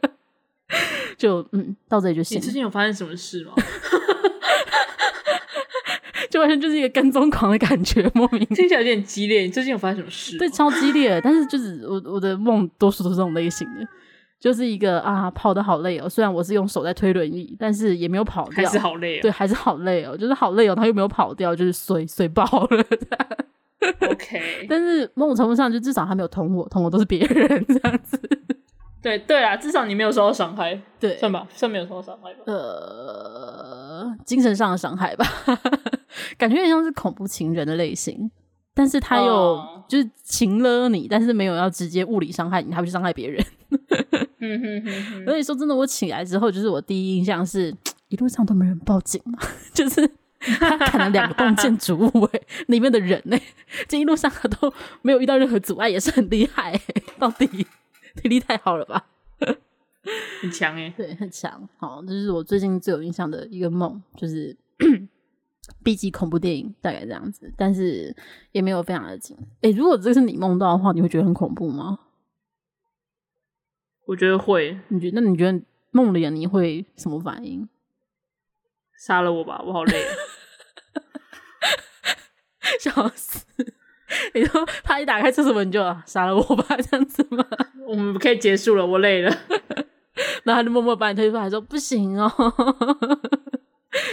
[1.18, 2.38] ”就嗯，到这里就行。
[2.38, 3.54] 你最近有发生什么事吗？
[6.30, 9.42] 就完全就是一个跟踪狂的感觉，莫名听起来有点激烈。
[9.42, 10.38] 你最近有发生什么事？
[10.38, 11.22] 对，超激烈。
[11.24, 13.88] 但是就是我我的梦多数都是这种类型的，
[14.40, 16.08] 就是一个啊跑得好累哦。
[16.10, 19.22] 虽然我是用手在推轮椅，但是也没有跑掉，还是好累哦。
[19.24, 20.76] 对，还是好累哦，就是好累哦。
[20.76, 22.86] 他又没有跑掉，就是睡睡爆了。
[24.10, 28.20] OK， 但是某种程度上，就至少他没有捅我，捅我都是别人这样子。
[29.02, 32.40] 对对啊，至少你没有受到伤害，对，算吧，算没有受到伤害吧。
[32.48, 35.26] 呃，精神上的伤害吧，
[36.40, 38.32] 感觉有点像是恐怖情人的类型，
[38.74, 43.46] 但是他又就是情了你，但是没有要直接物理伤害你，他会去伤害别人。
[44.40, 45.26] 嗯哼哼哼。
[45.26, 47.76] 所以说真的，我起来之后，就是我第一印象是
[48.10, 49.40] 一路上都没人报警嘛，
[49.74, 50.10] 就是
[50.60, 53.38] 他砍了两个栋建筑物，哎，里面的人呢，
[53.88, 56.80] 这一路上都没有遇到任何阻碍，也是很厉害，
[57.20, 57.68] 到底。
[58.22, 59.08] 体力太好了吧，
[60.42, 61.68] 很强哎，对，很强。
[61.76, 64.56] 好，这是我最近最有印象的一个梦，就是
[65.84, 68.16] B 级恐怖电影，大概这样子，但是
[68.54, 69.36] 也没有非常的紧。
[69.56, 72.00] 哎、欸，如果这是你梦到的话，你会觉得很恐怖吗？
[74.06, 74.78] 我觉得会。
[74.90, 75.22] 你觉得？
[75.22, 77.68] 那你觉得梦里的你会什么反应？
[78.98, 80.04] 杀了我吧，我好累。
[82.80, 83.46] 笑死！
[84.34, 87.46] 你说他一打开厕所门就杀了我吧，这样子吗？
[87.88, 89.30] 我们可以结束了，我累了。
[90.44, 92.32] 然后他就默默把你推出来，说不行哦，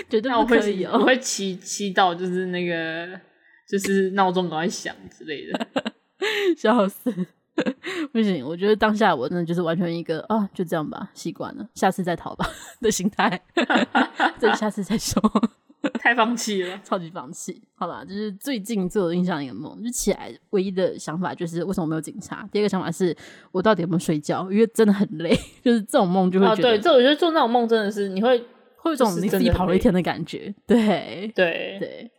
[0.09, 0.93] 绝对不可以哦。
[0.95, 3.21] 我会祈祈祷，就是那个，
[3.69, 5.67] 就是闹钟赶快响之类的。
[6.57, 7.13] 笑死！
[8.12, 12.49] 不行，我觉得当下我真的就是完全一个啊，就这样吧，习惯了，下次再逃吧
[12.81, 13.41] 的心态，
[14.41, 15.21] 这下次再说。
[15.99, 17.61] 太放弃了，超级放弃。
[17.75, 22.49] 好吧，就是最近最有印象的一个梦，就起来唯一的想法就是为什么没有警察？
[22.53, 23.15] 第二个想法是
[23.51, 24.49] 我到底有没有睡觉？
[24.53, 28.38] 因为真的很累，就是这种梦就会觉得，这我觉得做那种梦真的是你会
[28.77, 30.55] 会有一种你自己跑了一天的感觉。
[30.67, 32.11] 对对对。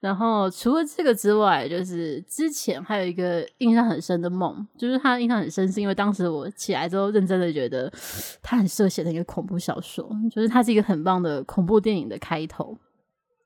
[0.00, 7.92] 然后除了这个之外，就是之前还有一个印象很深的梦，就是他印象很深，是因为当时我起来之后认真的觉得
[8.40, 12.78] 他很适合写成一个恐怖小说，就是它是一个很棒的恐怖电影的开头。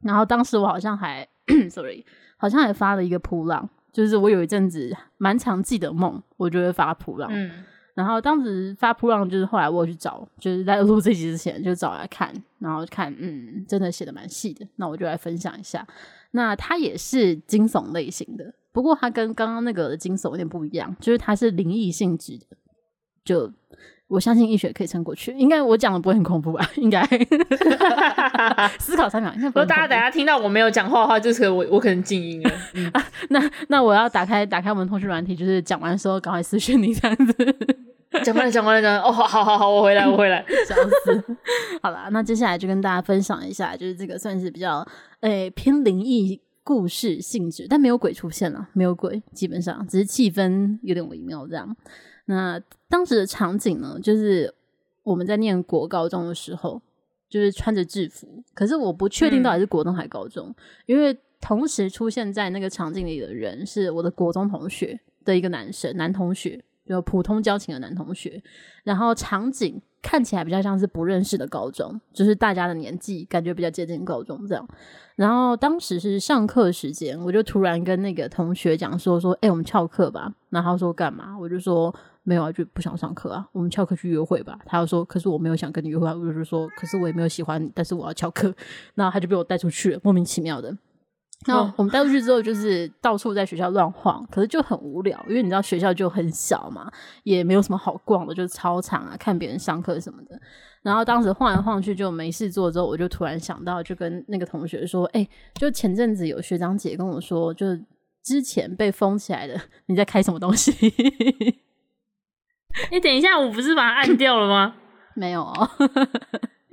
[0.02, 1.26] 然后当时我好像还，
[1.70, 2.04] sorry，
[2.36, 7.30] 好像还发了一个扑浪，就是我有一阵子蛮常记得梦，我就会发扑浪。
[7.32, 7.50] 嗯，
[7.94, 15.86] 然后当时发扑浪就是后来我去找，就是在录这集之前就找来看，然后看，嗯，真的写的蛮细的，那我就来分享一下。
[16.32, 22.56] 那它也是惊悚类型的，不过它跟刚刚那个的惊悚有点不一样，就是它是灵异性质的，
[23.24, 23.52] 就。
[24.08, 26.70] 我相信医学可以撑过去，应该我讲的不会很恐怖吧？
[26.76, 27.02] 应该
[28.78, 29.32] 思考三秒。
[29.38, 32.50] 如果大家等下听到我没有讲话的话，就是我我可能静音了。
[32.74, 37.32] 嗯 啊、那那我要打开打开我们通讯软体，就是讲完的时候赶快私讯你这样子。
[38.24, 40.44] 讲完了讲完了讲完了哦，好好好，我回来我回来。
[40.66, 41.36] 笑死。
[41.82, 44.86] 好了，那接下来就跟大家分享一下，就是这个算是比较
[45.20, 51.76] 诶、偏灵异故事性质，但没有鬼出现了，没有鬼，基本上只是气氛有点微妙这样。
[52.26, 54.54] 那当时的场景呢，就是
[55.02, 56.80] 我们在念国高中的时候，
[57.28, 58.44] 就是穿着制服。
[58.54, 60.54] 可是我不确定到底是国中还是高中，
[60.86, 68.42] 因为同时出现在那个场景里的人是我的国中同学的一个男生，男同学，就普通交情的男同学。
[68.84, 74.68] 然后场景看起来比较像是不认识的高中，就是大家的年纪感觉比较接近高中这样。
[75.16, 80.32] 然后当时是上课时间，我就突然跟那个同学讲说说，哎，我们翘课吧。
[80.50, 81.38] 然后他说干嘛？
[81.38, 81.94] 我就说。
[82.24, 83.48] 没有啊，就不想上课啊。
[83.50, 84.56] 我们翘课去约会吧。
[84.64, 86.06] 他又说，可是我没有想跟你约会。
[86.06, 88.54] 我就说，可是我也没有喜欢你，但是我要翘课。
[88.94, 90.72] 然后他就被我带出去了，莫名其妙的。
[91.46, 96.90] 然后我们带出去之后，就是到处在学校乱晃，可是就很无聊，因为你知道学校就很小嘛，
[97.24, 100.40] 也没有什么好逛的，就是操场啊，看别人上课什么的。
[100.82, 107.66] 然后当时晃来晃去就没事做，之后我就突然想到，就跟那个同学说：“哎，就前阵子有学长姐跟我说，就
[108.24, 110.72] 之前被封起来的，你在开什么东西？”
[112.90, 114.74] 你、欸、等一下，我不是把它按掉了吗？
[115.14, 115.68] 没有哦。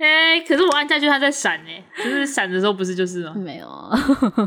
[0.00, 3.34] 哎、欸，可是我按下去，它在闪哎，就是闪的时候不是就是吗？
[3.36, 3.90] 没有啊。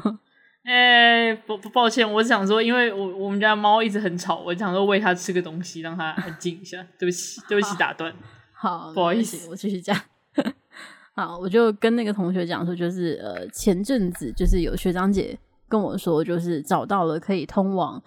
[0.65, 6.83] 哎、欸，不不，抱歉，我想说，因为我我们家猫一直很吵，我想说喂它吃个东西，让它安静一下。
[6.97, 8.11] 对不起，对不起，打断。
[8.53, 9.95] 好，不好意思，我继续讲。
[11.15, 15.37] 好，我就跟那个同学讲说，就是呃，前阵子就是有学长姐
[15.69, 18.01] 跟我说，就是找到了可以通往。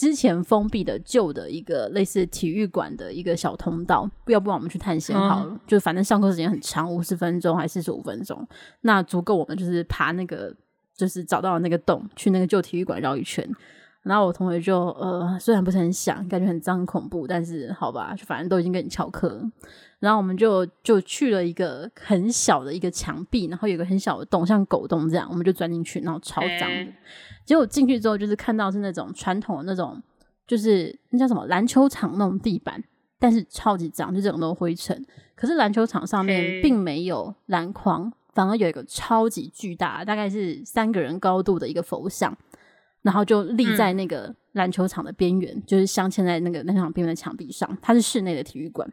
[0.00, 5.50] 之前封闭的旧的一个类似体育馆的一个小通道，要不然我们去探险好了。
[5.50, 8.48] 嗯、就反正上课时间很长，五十分钟还是四十五分钟，
[8.80, 10.56] 那足够我们就是爬那个，
[10.96, 13.46] 就是找到那个洞，去那个旧体育馆绕一圈。
[14.02, 19.50] 然后我同学就呃，虽然不是很想，感觉很脏很恐怖，但是好吧，就反正都已经跟你翘课了。
[19.98, 26.66] 然后我们就就去了一个很小的一个墙壁，然后有个很小的洞，像狗洞这样，我们就钻进去，然后超脏的。
[26.66, 26.94] 欸、
[27.44, 30.02] 结果进去之后，就是看到是那种传统的那种，
[30.46, 32.82] 就是那叫什么篮球场那种地板，
[33.18, 35.04] 但是超级脏，就这种都灰尘。
[35.34, 42.34] 可是篮球场上面并没有篮筐，欸、反而有一个超级巨大，大概是三个人高度的一个佛像。
[43.02, 47.78] 然后就立在那个篮球场的边缘，嗯、就是镶嵌在那个篮球场边缘的墙壁上。
[47.80, 48.90] 它是室内的体育馆。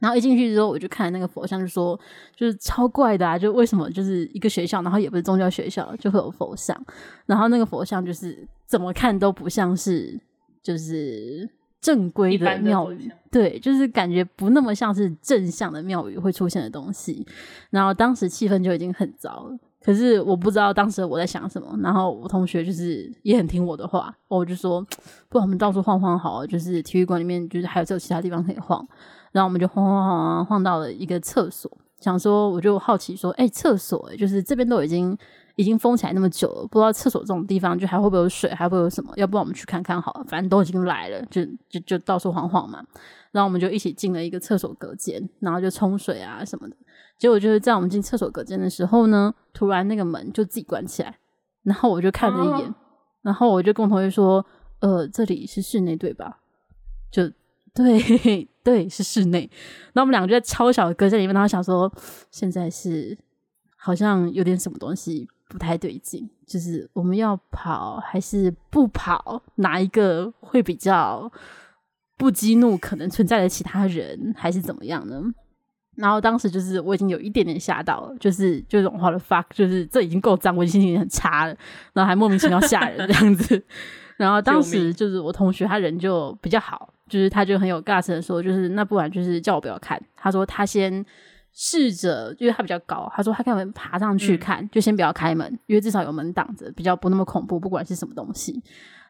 [0.00, 1.98] 然后一进去之后，我就看那个佛像，就说
[2.34, 3.38] 就是超怪的啊！
[3.38, 6.76] 就为什么就是一个学校，然后也不是宗教学校，就会有佛像。
[7.24, 10.18] 然后那个佛像就是怎么看都不像是
[10.60, 11.48] 就是
[11.80, 17.24] 正规的庙宇，对，就是感觉不那么像是正向的庙宇会出现的东西。
[17.70, 19.56] 然后当时气氛就已经很糟了。
[19.84, 24.80] 可是我不知道当时我在想什么，然后我同学就是也很听我的话，我就说，
[25.28, 28.86] 不然我们到处晃晃好，就是体育馆里面就是还有这其他地方可以晃，
[29.32, 35.16] 然后我们就晃晃晃晃晃到了一个厕所，想说我就好奇说，哎、厕所、就是这边都已经
[35.56, 39.12] 已经封起来那么久了，不知道厕所这种地方就还会不会有水，还会有什么？
[39.16, 42.82] 要不然我们去看看好了，反正都已经来了，就就就到处晃晃嘛。
[43.32, 46.76] 然后我们就一起进了一个厕所隔间，然后就冲水啊什么的。
[47.22, 51.16] 结果就是在我们进厕所隔间的时候呢，突然那个门就自己关起来，
[51.62, 52.74] 然后我就看了一眼，哦、
[53.22, 54.44] 然后我就跟我同学说
[54.82, 56.40] ：“呃，这里是室内对吧？”
[57.12, 57.30] 就
[57.72, 59.48] 对对是室内。
[59.92, 61.88] 然后我们两个就在超小的隔间里面，然后想说
[62.32, 63.16] 现在是
[63.76, 69.40] 好像有点什么东西不太对劲，就是我们要跑还是不跑？
[69.54, 71.30] 哪一个会比较？
[72.18, 75.22] 不激怒可能存在的其他人，还是怎么样呢？
[75.94, 81.56] 然后当时就是我已经有一点点吓到了，就是就融化了 fuck，就是这已经够脏，我心情很差了，
[81.92, 83.62] 然后还莫名其妙吓人这样子。
[84.16, 91.04] 然后当时就是我同学他人就比较好，就是他就很有 guts 的说，就是那不然就是叫我不要看，他说他先
[91.52, 98.62] 试着，因为他比较高，他说他可能爬上去看，嗯、就先不要开门，因为至少有门挡着，比较不那么恐怖，不管是什么东西。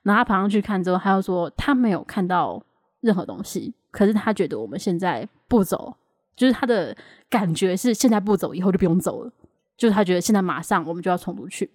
[0.03, 2.61] 然后他爬上去看之后，他又说他没有看到。
[3.03, 5.93] 任何东西，可是他觉得我们现在不走，
[6.37, 6.97] 就是他的
[7.29, 9.33] 感觉是现在不走，以后就不用走了。
[9.77, 11.71] 就是他觉得现在马上我们就要冲出去，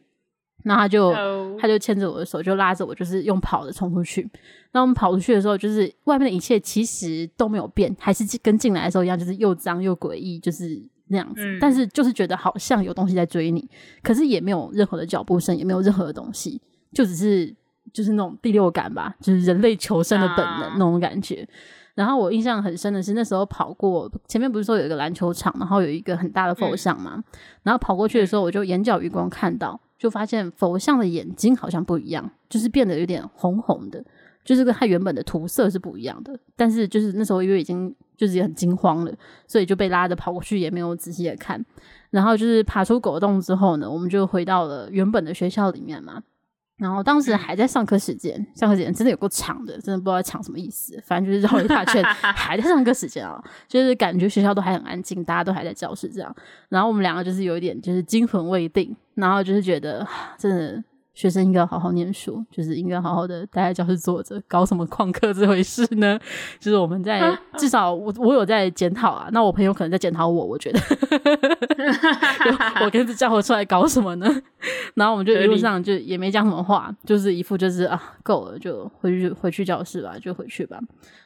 [0.64, 1.14] 那他就.
[1.60, 4.30] 他就牵着我的手，就拉着我，就是用跑的冲出去。
[4.74, 11.42] 那我们跑出去的时候，就是外面的一切其实都没有变，还是跟进来的时候一样，就是又脏又诡异，就是那样子。
[11.44, 13.68] 嗯、但是就是觉得好像有东西在追你，
[14.04, 16.62] 可是也没有任何的脚步声，也没有任何的东西，
[16.94, 17.56] 就只是。
[17.94, 21.36] 就是那种第六感吧，就是人类求生的本能那种感觉。
[21.36, 21.50] 啊、
[21.98, 27.14] 然后我印象很深的是，那时候跑过前面不是说有一个篮球场，然后有一个很大的佛像嘛。
[27.16, 27.24] 嗯、
[27.64, 34.06] 然后跑过去的时候，我就眼角余光看到，就发现佛像的眼睛好像不一样，就是变得有点红红的，
[34.46, 36.40] 就是跟它原本的涂色是不一样的。
[36.56, 39.12] 但是就是那时候因为已经就是也很惊慌了，
[39.48, 41.66] 所以就被拉着跑过去，也没有仔细的看。
[42.12, 46.22] 然后就是爬出狗洞之后呢，我们就回到了原本的学校里面嘛。
[46.78, 51.02] 然后当时还在上课时间，上课时间真的有够长的，真的不知道在抢什么意思。
[51.06, 52.04] 反正就是绕了一大圈，
[52.36, 56.36] 还在上课时间啊，就是感觉学校都还很安静，大家都还在教室这样。
[56.70, 60.84] 然后我们两个就是有一点就是惊魂未定，然后就是觉得真的。
[61.18, 66.20] 学生应该要好好念书，就是应该好好的待在教室坐着，搞什么旷课这回事呢？
[66.62, 70.80] 就是我们在至少我我有在检讨啊，那我朋友可能在检讨我，我觉得
[72.86, 74.28] 我跟着叫我出来搞什么呢？
[74.94, 80.80] 然后我们就一路上就也没讲什么话，就是一副就是啊够了，就回去回去教室吧，就回去吧。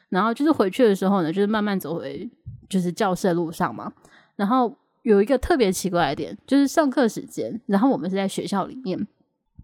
[0.08, 2.26] 然后就是回去的时候呢，就是慢慢走回
[2.66, 3.92] 就是教室的路上嘛。
[4.36, 9.06] 然后有一个特别奇怪的点，就是上课时间，然后我们是在学校里面。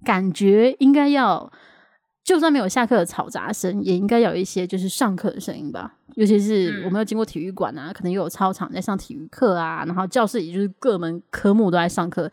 [0.04, 1.50] 感觉应该要，
[2.24, 5.96] 就算没有下课的嘈杂声，也应该有一些就是上课的声音吧。
[6.14, 12.30] 尤其是我们要经过体育馆啊，可能又有操场在上体育课啊，然后教室里就是各门科目都在上课，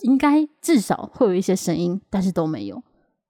[0.00, 2.82] 应该至少会有一些声音，但是都没有。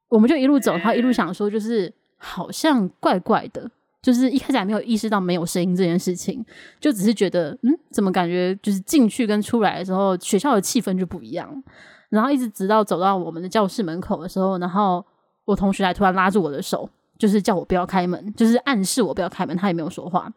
[0.09, 3.71] 我们就一路走，然后一路想说，就是好像怪怪的，
[4.03, 6.45] 就是一开始还没有意识到没有声音这件事情，
[6.79, 11.63] 就只是觉得，嗯，怎么感觉就是进去跟出来的时候，学校的气氛就不一样。
[12.11, 15.05] 然后一直直到走到我们的教室门口的时候，然后
[15.47, 16.89] 我同学还突然拉住我的手，
[17.19, 19.57] 就是叫我不要开门，就是暗示我不要开门。
[19.57, 20.31] 他也没有说话，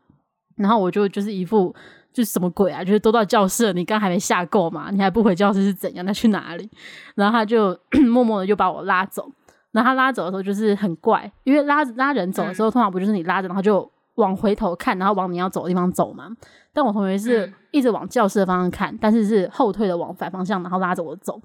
[0.56, 1.76] 然后我就就是一副
[2.14, 6.06] 就是什么鬼啊，就是都到教室了，你刚还没下够嘛，你还不回教室是怎样？
[6.06, 6.70] 他去哪里？
[7.16, 7.78] 然后他就
[8.12, 9.30] 默默的就把我拉走。
[9.72, 16.30] 然后他拉走的时候就是很怪，因为拉拉人走的时候，通常不就是你拉着，然后就往回头看，然后往你要走的地方走嘛。
[16.72, 21.42] 但我同学是一直往教室的方向看，但是是后退的往反方向，然后拉着我走。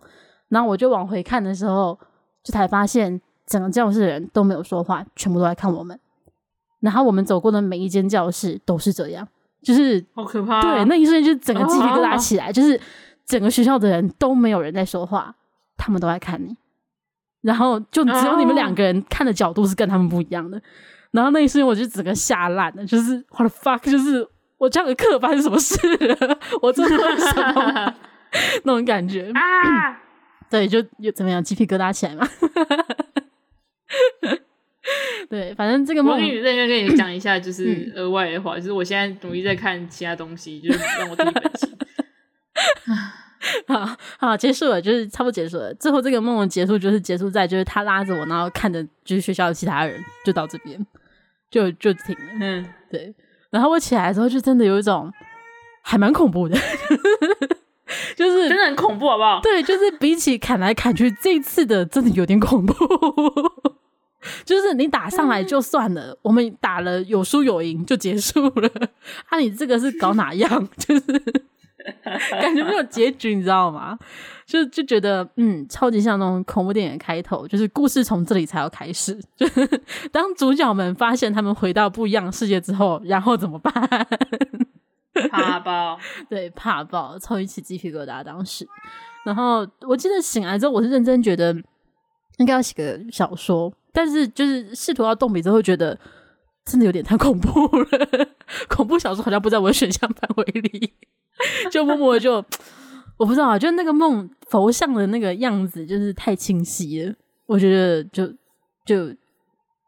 [0.48, 1.98] 然后我就往回看的时候，
[2.42, 5.98] 就才发现整个教室的人都没有说话，全部都在看我们。
[6.80, 9.26] 然后我们走过的每一间教室都是这样，
[9.62, 10.62] 就是好可怕。
[10.62, 12.80] 对，那一瞬间就是整个鸡皮疙瘩起来，就是
[13.26, 15.34] 整个学校的人都没有人在说话，
[15.76, 16.56] 他们都在看你。
[17.40, 20.64] 然后就只有你们两个人看的角度是跟他们不一样的，oh.
[21.10, 24.26] 然后那一瞬间我就整个吓烂了，就是 what the fuck，就是
[24.58, 26.38] 我这样的课发生什么事了？
[26.60, 27.94] 我做错了什么？
[28.64, 30.00] 那种感觉啊，
[30.50, 32.28] 对，就又怎么样，鸡皮疙瘩起来嘛。
[35.30, 41.76] 对，反正这个梦，我跟你认真跟你讲一下，就是额外的话，就是我现在努力在看其他东西，就是让我自己分析。
[43.68, 45.72] 好好，结束了，就是差不多结束了。
[45.74, 50.86] 最后这个梦的结束就是结束在，就是他拉着我，然后看着就是学校的其他人，就到这边，
[51.50, 52.32] 就就停了。
[52.40, 53.14] 嗯，对。
[53.50, 55.12] 然后我起来的时候，就真的有一种
[55.82, 56.58] 还蛮恐怖的，
[58.16, 59.40] 就是真的很恐怖，好不好？
[59.40, 62.74] 对，就是比起砍来砍去，这一次的真的有点恐怖。
[64.44, 68.68] 就是你打上来就算了，嗯、我们打了有输有赢就结束了。
[69.28, 70.68] 啊，你这个是搞哪样？
[70.76, 71.02] 就是。
[72.40, 73.98] 感觉没有结局，你知道吗？
[74.46, 79.18] 就就觉得嗯，超级像那种恐怖电影的开头，就是故事从这里才要开始。
[79.36, 79.66] 就是
[80.10, 83.72] 当主角们发现他们回到不一样的世界之后，然后怎么办？
[85.30, 85.98] 怕爆，
[86.30, 88.22] 对，怕爆，超级起鸡皮疙瘩。
[88.24, 88.66] 当时，
[89.24, 91.52] 然后我记得醒来之后，我是认真觉得
[92.38, 95.98] 应该要写个小说，但是就是试图要动笔之后，觉得
[96.64, 98.28] 真的有点太恐怖了。
[98.68, 100.94] 恐怖小说好像不在我的选项范围里。
[101.70, 102.44] 就默默就，
[103.16, 107.14] 我不知道啊，就那个梦佛像的那个样子，就是太清晰了。
[107.46, 108.26] 我觉得就
[108.84, 109.14] 就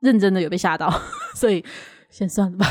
[0.00, 0.90] 认真的有被吓到，
[1.34, 1.64] 所以
[2.08, 2.66] 先算了吧。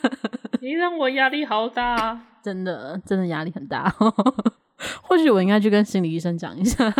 [0.60, 3.94] 你让我压力好大，真的真的压力很大。
[5.02, 6.92] 或许我应该去跟心理医生讲一下。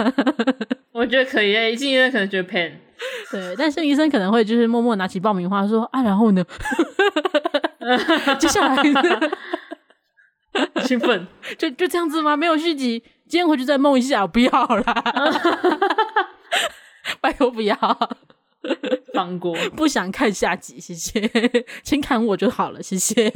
[0.92, 2.72] 我觉得可以诶，心理医生可能觉得 pain。
[3.30, 6.42] 对，但心理医生可能会就是默默拿起爆米花说啊，然后呢？
[8.38, 8.82] 接下来。
[10.86, 11.26] 兴奋，
[11.58, 12.36] 就就这样子吗？
[12.36, 15.04] 没有续集，今天回去再梦一下，不要啦，
[17.20, 17.76] 拜托不要，
[19.14, 21.30] 放过，不想看下集，谢谢，
[21.82, 23.30] 请看我就好了，谢谢，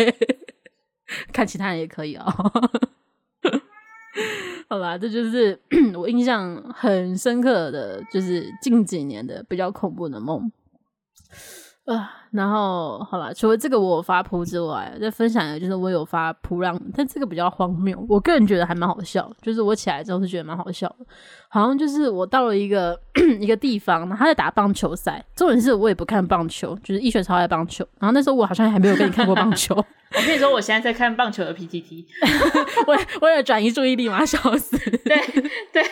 [1.32, 2.26] 看其他人也可以哦。
[4.68, 5.58] 好啦，这就是
[5.98, 10.50] 我印象很深刻的，就是近几年的比较恐怖的梦。
[11.94, 21.06] 啊，然后好吧，除了这个我有发铺之外，再分享一个就是我有发铺让，但这个比较荒谬，我个人觉得还蛮好笑，就是我起来之后是觉得蛮好笑的，
[21.48, 22.98] 好像就是我到了一个
[23.40, 29.74] 一个地方，然后他在打棒球赛，重点是我也不看棒球，就是一学超爱棒球，然后那时候我好像还没有跟你看过棒球，
[30.14, 32.04] 我跟你说我现在在看棒球的 PTT，
[32.86, 35.16] 为为了转移注意力嘛，笑死，对
[35.72, 35.82] 对，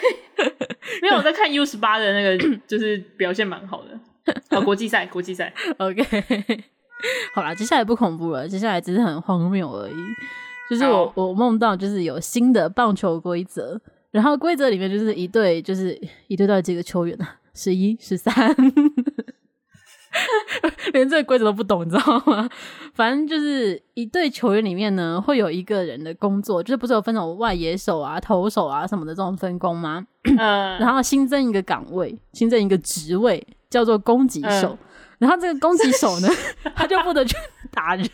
[1.02, 3.98] 没有我在看 U 十八的那个，就是表现蛮好的。
[4.50, 6.04] 哦，国际赛，国际赛，OK，
[7.34, 9.94] 好啦，接下来不恐怖了，接下来只是很荒谬而已。
[10.70, 17.26] 就是我我梦到就是有新的棒球规则，然后规则里面就是一队就是一队到底几个球员呢？
[17.54, 18.54] 十一、十三，
[20.92, 22.48] 连这个规则都不懂，你知道吗？
[22.94, 30.06] 反正就是一队球员里面呢，会有一个人的工作，就是不是有分种外野手啊、投手啊什么的这种分工吗？
[30.24, 33.44] 嗯，然后新增一个岗位，新增一个职位。
[33.70, 34.86] 叫做攻击手，嗯、
[35.18, 36.28] 然后这个攻击手呢，
[36.74, 37.36] 他就负责去
[37.70, 38.06] 打人，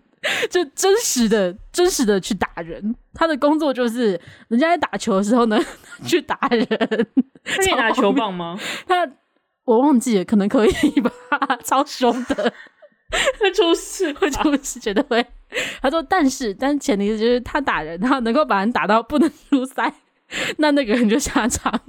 [0.50, 2.94] 就真实的、真实的去打人。
[3.14, 5.58] 他的工作就是，人家在打球的时候呢，
[6.06, 6.66] 去打人。
[7.44, 8.58] 他可以拿球棒吗？
[8.86, 9.08] 他
[9.64, 11.10] 我忘记了，可能可以吧。
[11.64, 12.52] 超凶的，
[13.38, 15.24] 会出事，会出事，绝对会。
[15.80, 19.92] 他说，但是，但前提就是他打人，他能够把人打到不能出赛，
[20.58, 21.80] 那那个人就下场。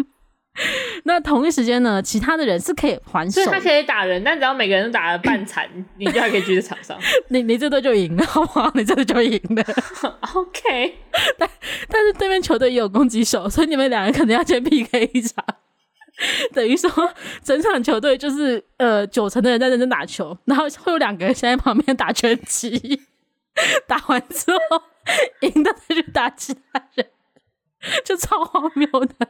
[1.05, 6.97] 那同一时间呢，其他的人是可以还手，所以他可以打人，但只要每个人都打了半残， 你就还可以继续场上。
[7.29, 8.71] 你你这队就赢了，好不好？
[8.75, 9.63] 你这队就赢了。
[10.35, 10.95] OK，
[11.39, 11.49] 但
[11.89, 15.43] 但是对面球队也有攻击手，所以你们两个可能要先 PK 一场。
[16.53, 16.87] 等于说，
[17.43, 23.01] 整场球队就是呃九成的人在认真打球，然后会有两个人先在旁边打拳击，
[23.87, 24.83] 打完之后
[25.41, 27.07] 赢的再去打其他人，
[28.05, 29.27] 就超荒谬的。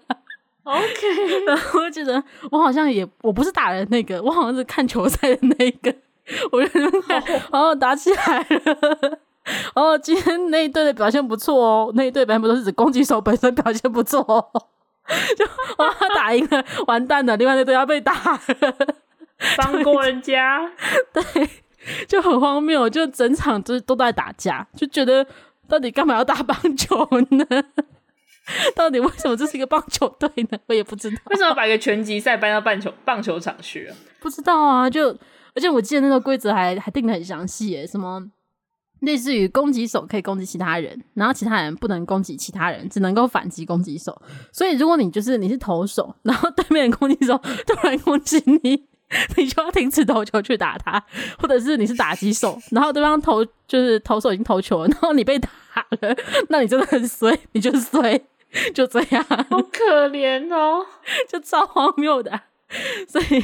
[0.64, 5.94] OK， 然后我觉得我好像也我不是打的那个，我好像是看球赛的那个。
[6.52, 6.90] 我觉得
[7.52, 9.20] 然后打起来了。
[9.76, 14.50] 哦，今天那一队的表现不错哦，那一队全部都是指攻击手本身表现不错哦。
[15.36, 15.46] 就
[15.84, 18.40] 哇，他打赢了，完蛋了，另外那队要被打了。
[19.58, 20.72] 放过人家，
[21.12, 21.50] 对，
[22.08, 25.28] 就很荒谬，就整场就是都在打架，就觉得
[25.68, 27.46] 到底干嘛要打棒球呢？
[28.76, 30.58] 到底为什么这是一个棒球队呢？
[30.68, 31.18] 我也不知道。
[31.30, 33.96] 为什么把一个拳击赛搬到棒球棒球场去啊？
[34.20, 35.10] 不知道啊，就
[35.56, 38.22] 而且我记得那个规则还还定的很详细耶，什么
[39.02, 44.22] 类似于攻击手可以攻击其他人，然后其他人不能攻击其他人，只能够反击攻击手。
[44.52, 48.86] 所以如果你就是你是投手，然后对面的攻击手突然攻击你，
[49.38, 51.04] 你就要停止投球去打他，
[51.38, 55.50] 或者是你是打击手，然后对方投就是投手已经投球了，然后你被打
[56.02, 56.16] 了，
[56.50, 58.22] 那你真的很衰，你就衰。
[58.74, 60.86] 就这样，好可怜哦，
[61.28, 62.32] 就超荒谬的，
[63.08, 63.44] 所以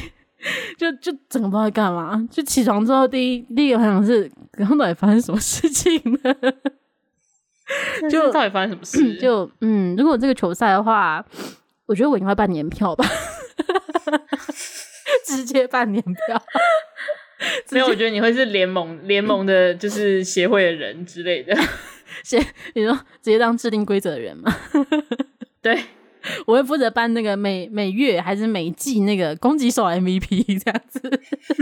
[0.78, 2.26] 就就整个不知道干嘛。
[2.30, 6.34] 就起床之后，第一第一个反应是，刚刚到底发生什么事情呢？
[8.10, 9.14] 就到底发生什么事？
[9.20, 11.24] 就嗯，如果这个球赛的话，
[11.86, 13.04] 我觉得我应该办年票吧，
[15.26, 16.42] 直接办年票。
[17.70, 21.56] 没有，我觉得你会是联盟联盟的，就是协会的人之类的。
[22.22, 22.44] 先，
[22.74, 24.54] 你说直接当制定规则的人吗？
[25.62, 25.84] 对，
[26.46, 31.00] 我会负责办那个每每月还是每季那个攻击手 MVP 这样子。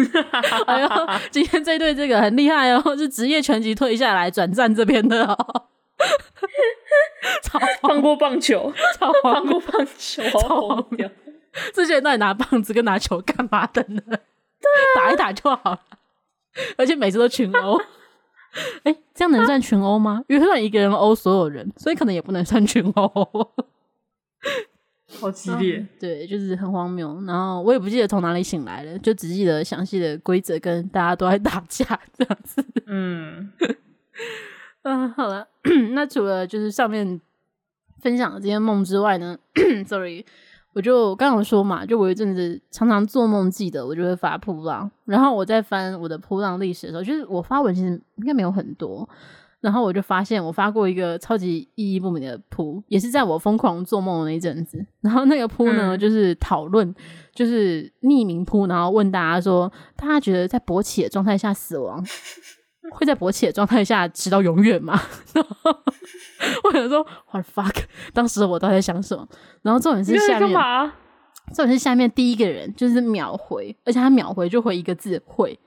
[0.67, 0.89] 哎呦，
[1.31, 5.37] 今天这队这个很厉害哦，是职业拳击退下来转战这边的哦。
[7.43, 11.11] 超放过棒球，超放过棒球，超荒谬。
[11.75, 14.01] 这些人到底拿棒子跟拿球干嘛的呢？
[14.07, 15.81] 对啊，打一打就好了，
[16.77, 17.81] 而且每次都群殴。
[18.85, 20.23] 哎、欸，这样能算群殴吗？
[20.29, 23.51] 因为算一个人殴所有人，所以可能也不能算群殴。
[25.21, 27.19] 好激烈，对，就是很荒谬。
[27.27, 32.65] 然后我也不记得从哪里醒来了，就只记得详细的规则跟大家都在打架这样子。
[32.87, 33.51] 嗯，
[34.83, 35.49] 嗯、啊，好了，
[35.93, 37.21] 那除了就是上面
[38.01, 39.39] 分享的这些梦之外呢？
[39.89, 40.27] Sorry。
[40.79, 44.89] 我就刚刚说嘛，就我有一阵子常常做梦记得，我就会发扑浪。
[45.07, 49.09] 然后我在翻我的扑浪历史的时候，就是我发文其实应该没有很多。
[49.61, 54.87] 然后我就发现我发过一个超级意义不明的扑，也是在我疯狂做梦的那一阵子。
[55.01, 56.95] 然后那个扑呢，嗯、就是讨论，
[57.35, 62.01] 就是匿名扑，然后问大家说，大家觉得在勃起的状态下死亡，
[62.91, 65.01] 会在勃起的状态下直到永远吗？
[65.35, 65.77] 然后
[66.65, 67.85] 我想说，What the fuck？
[68.13, 69.27] 当时我都在想什么？
[69.63, 70.53] 然后重点是下面，
[71.55, 75.59] 重点是下面第一个人就是秒回，而且他秒回就回一个字会。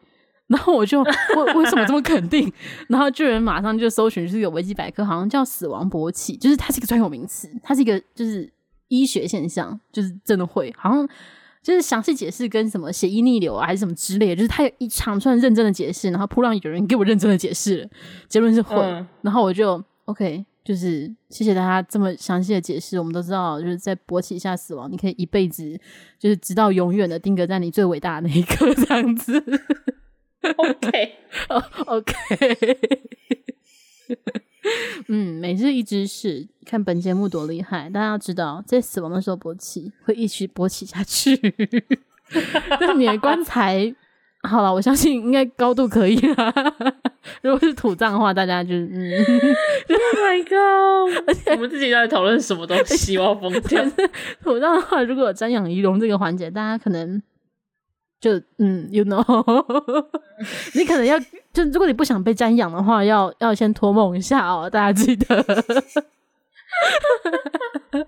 [0.47, 2.51] 然后我就为为什么这么肯定？
[2.89, 8.51] 然后巨人马上就搜寻，就是有维基百科，好像叫死亡勃起，就是它是一个专有名词，它是一个就是
[8.89, 11.07] 医学现象，就是真的会，好像。
[11.61, 17.89] 就是详细解释跟什么血液逆流啊，还是什么之类的，就是他有一长串认真的解释，然后扑浪有人给我认真的解释了，
[18.27, 25.79] 结论是会，嗯、然后我就 OK，就是谢谢大家这么详细的解释，我们都知道，就是在勃起下死亡，你可以一辈子
[26.19, 29.43] 就是直到永远的定格在你最伟大的那一刻这样子。
[30.57, 32.15] OK，OK。
[35.07, 37.89] 嗯，每日一知识，看本节目多厉害！
[37.89, 41.35] 大家要知道，在死亡的时候勃起，会一直勃起下去。
[42.79, 43.93] 但你的棺材，
[44.43, 46.53] 好了，我相信应该高度可以啦。
[47.43, 49.13] 如果是土葬的话，大家就嗯
[49.87, 51.23] ，Oh my god！
[51.27, 53.83] 而且我们自己在讨论什么东西，我要疯掉。
[54.41, 57.21] 土葬的话，如果有瞻仰遗容这个环节，大家可能。
[58.21, 59.23] 就嗯，you know，
[60.75, 61.19] 你可能要
[61.51, 65.43] 就如果你不想被瞻仰的话，要要先托梦一下哦，大家记得。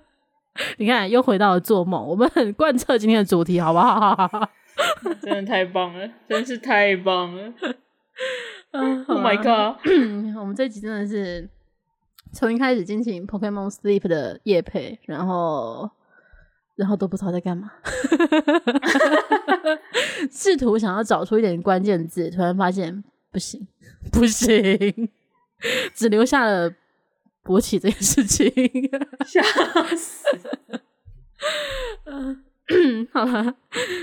[0.78, 4.49] 你看，又回到了做梦，我们很贯彻今天的主题，好不好？
[5.20, 7.51] 真的太棒了，真是太棒了。
[8.72, 9.78] Oh my god！
[10.39, 11.49] 我们这集真的是
[12.32, 15.89] 从一开始进行 Pokemon Sleep 的夜配，然后。
[16.76, 17.71] 然后都不知道在干嘛，
[20.32, 23.67] 试图想要找出一点关键字，突然发现不行，
[24.11, 25.09] 不行，
[25.93, 26.74] 只留下了
[27.43, 28.49] 勃起这件事情，
[29.26, 29.41] 笑
[29.95, 30.26] 死。
[32.05, 33.55] 嗯， 好了，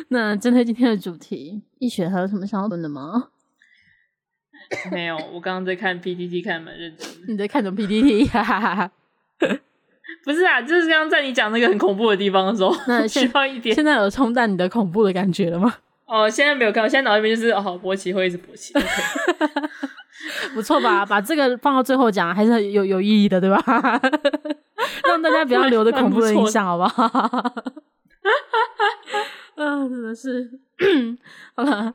[0.09, 3.31] 那针对今天的主题，一雪还有什么想要问的吗？
[4.93, 7.09] 没有，我刚刚在看 PPT，看蛮认真。
[7.27, 8.29] 你在看什么 PTT？
[8.29, 8.93] 哈哈哈。
[10.25, 13.75] 不是啊，就是刚刚在你讲那个很恐怖的地方的时候，那需要一点。
[13.75, 15.75] 现在有冲淡你的恐怖的感觉了吗？
[16.07, 18.75] 哦，现在没有看，我现在脑里面就是哦，勃起会一直勃起，
[20.55, 21.07] 不错吧？
[21.07, 23.63] 把这个放到最后讲，还是有有意义的，对吧？
[25.07, 27.05] 让大家不要留着恐怖的印象，好不好？
[29.57, 30.51] 啊，真的是。
[31.55, 31.93] 好了，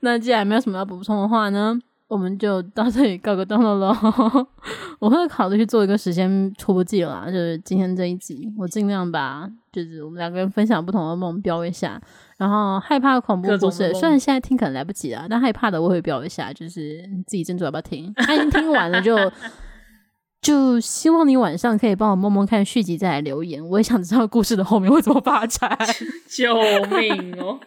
[0.00, 1.78] 那既然没有什么要补充的话呢？
[2.12, 3.96] 我们就到这里告个段落喽。
[5.00, 11.98] 我会考虑去做一个时间初步计划，就是今天这一集，我尽量把就是我们两个人分享不同的梦标一下。
[12.36, 18.12] 然后害怕恐怖故事，虽然现在听可能来不及了，但害怕的我会标一下，就是自己斟酌要不要听。
[18.16, 19.32] 他已经听完了就， 就
[20.42, 25.78] 就希望你晚上可以帮我摸摸看续集再来留言，我也想知道故事的后面会怎么发展。
[26.28, 26.54] 救
[26.90, 27.58] 命哦！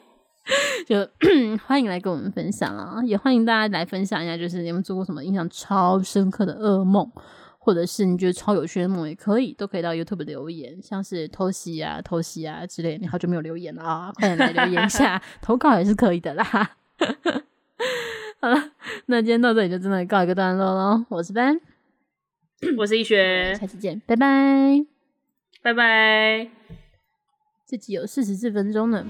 [0.85, 1.07] 就
[1.65, 7.11] 欢迎来跟我们分享啊，也欢迎大家来分享一下，就是你们做过什么印象超深刻的噩梦，
[7.57, 12.97] 或者是你觉得超有趣的梦也可以，都可以到 YouTube 留言，像是偷袭啊、偷袭啊之类。
[12.99, 16.43] 你好久没有留言了啊，快点来留言一下， 投稿也是可以的啦。
[18.39, 18.71] 好了，
[19.07, 21.03] 那今天到这里就真的告一个段落喽。
[21.09, 21.59] 我是 Ben，
[22.77, 24.85] 我是一学，下期见，拜拜，
[25.63, 26.51] 拜拜。
[27.65, 29.03] 这集有四十四分钟呢。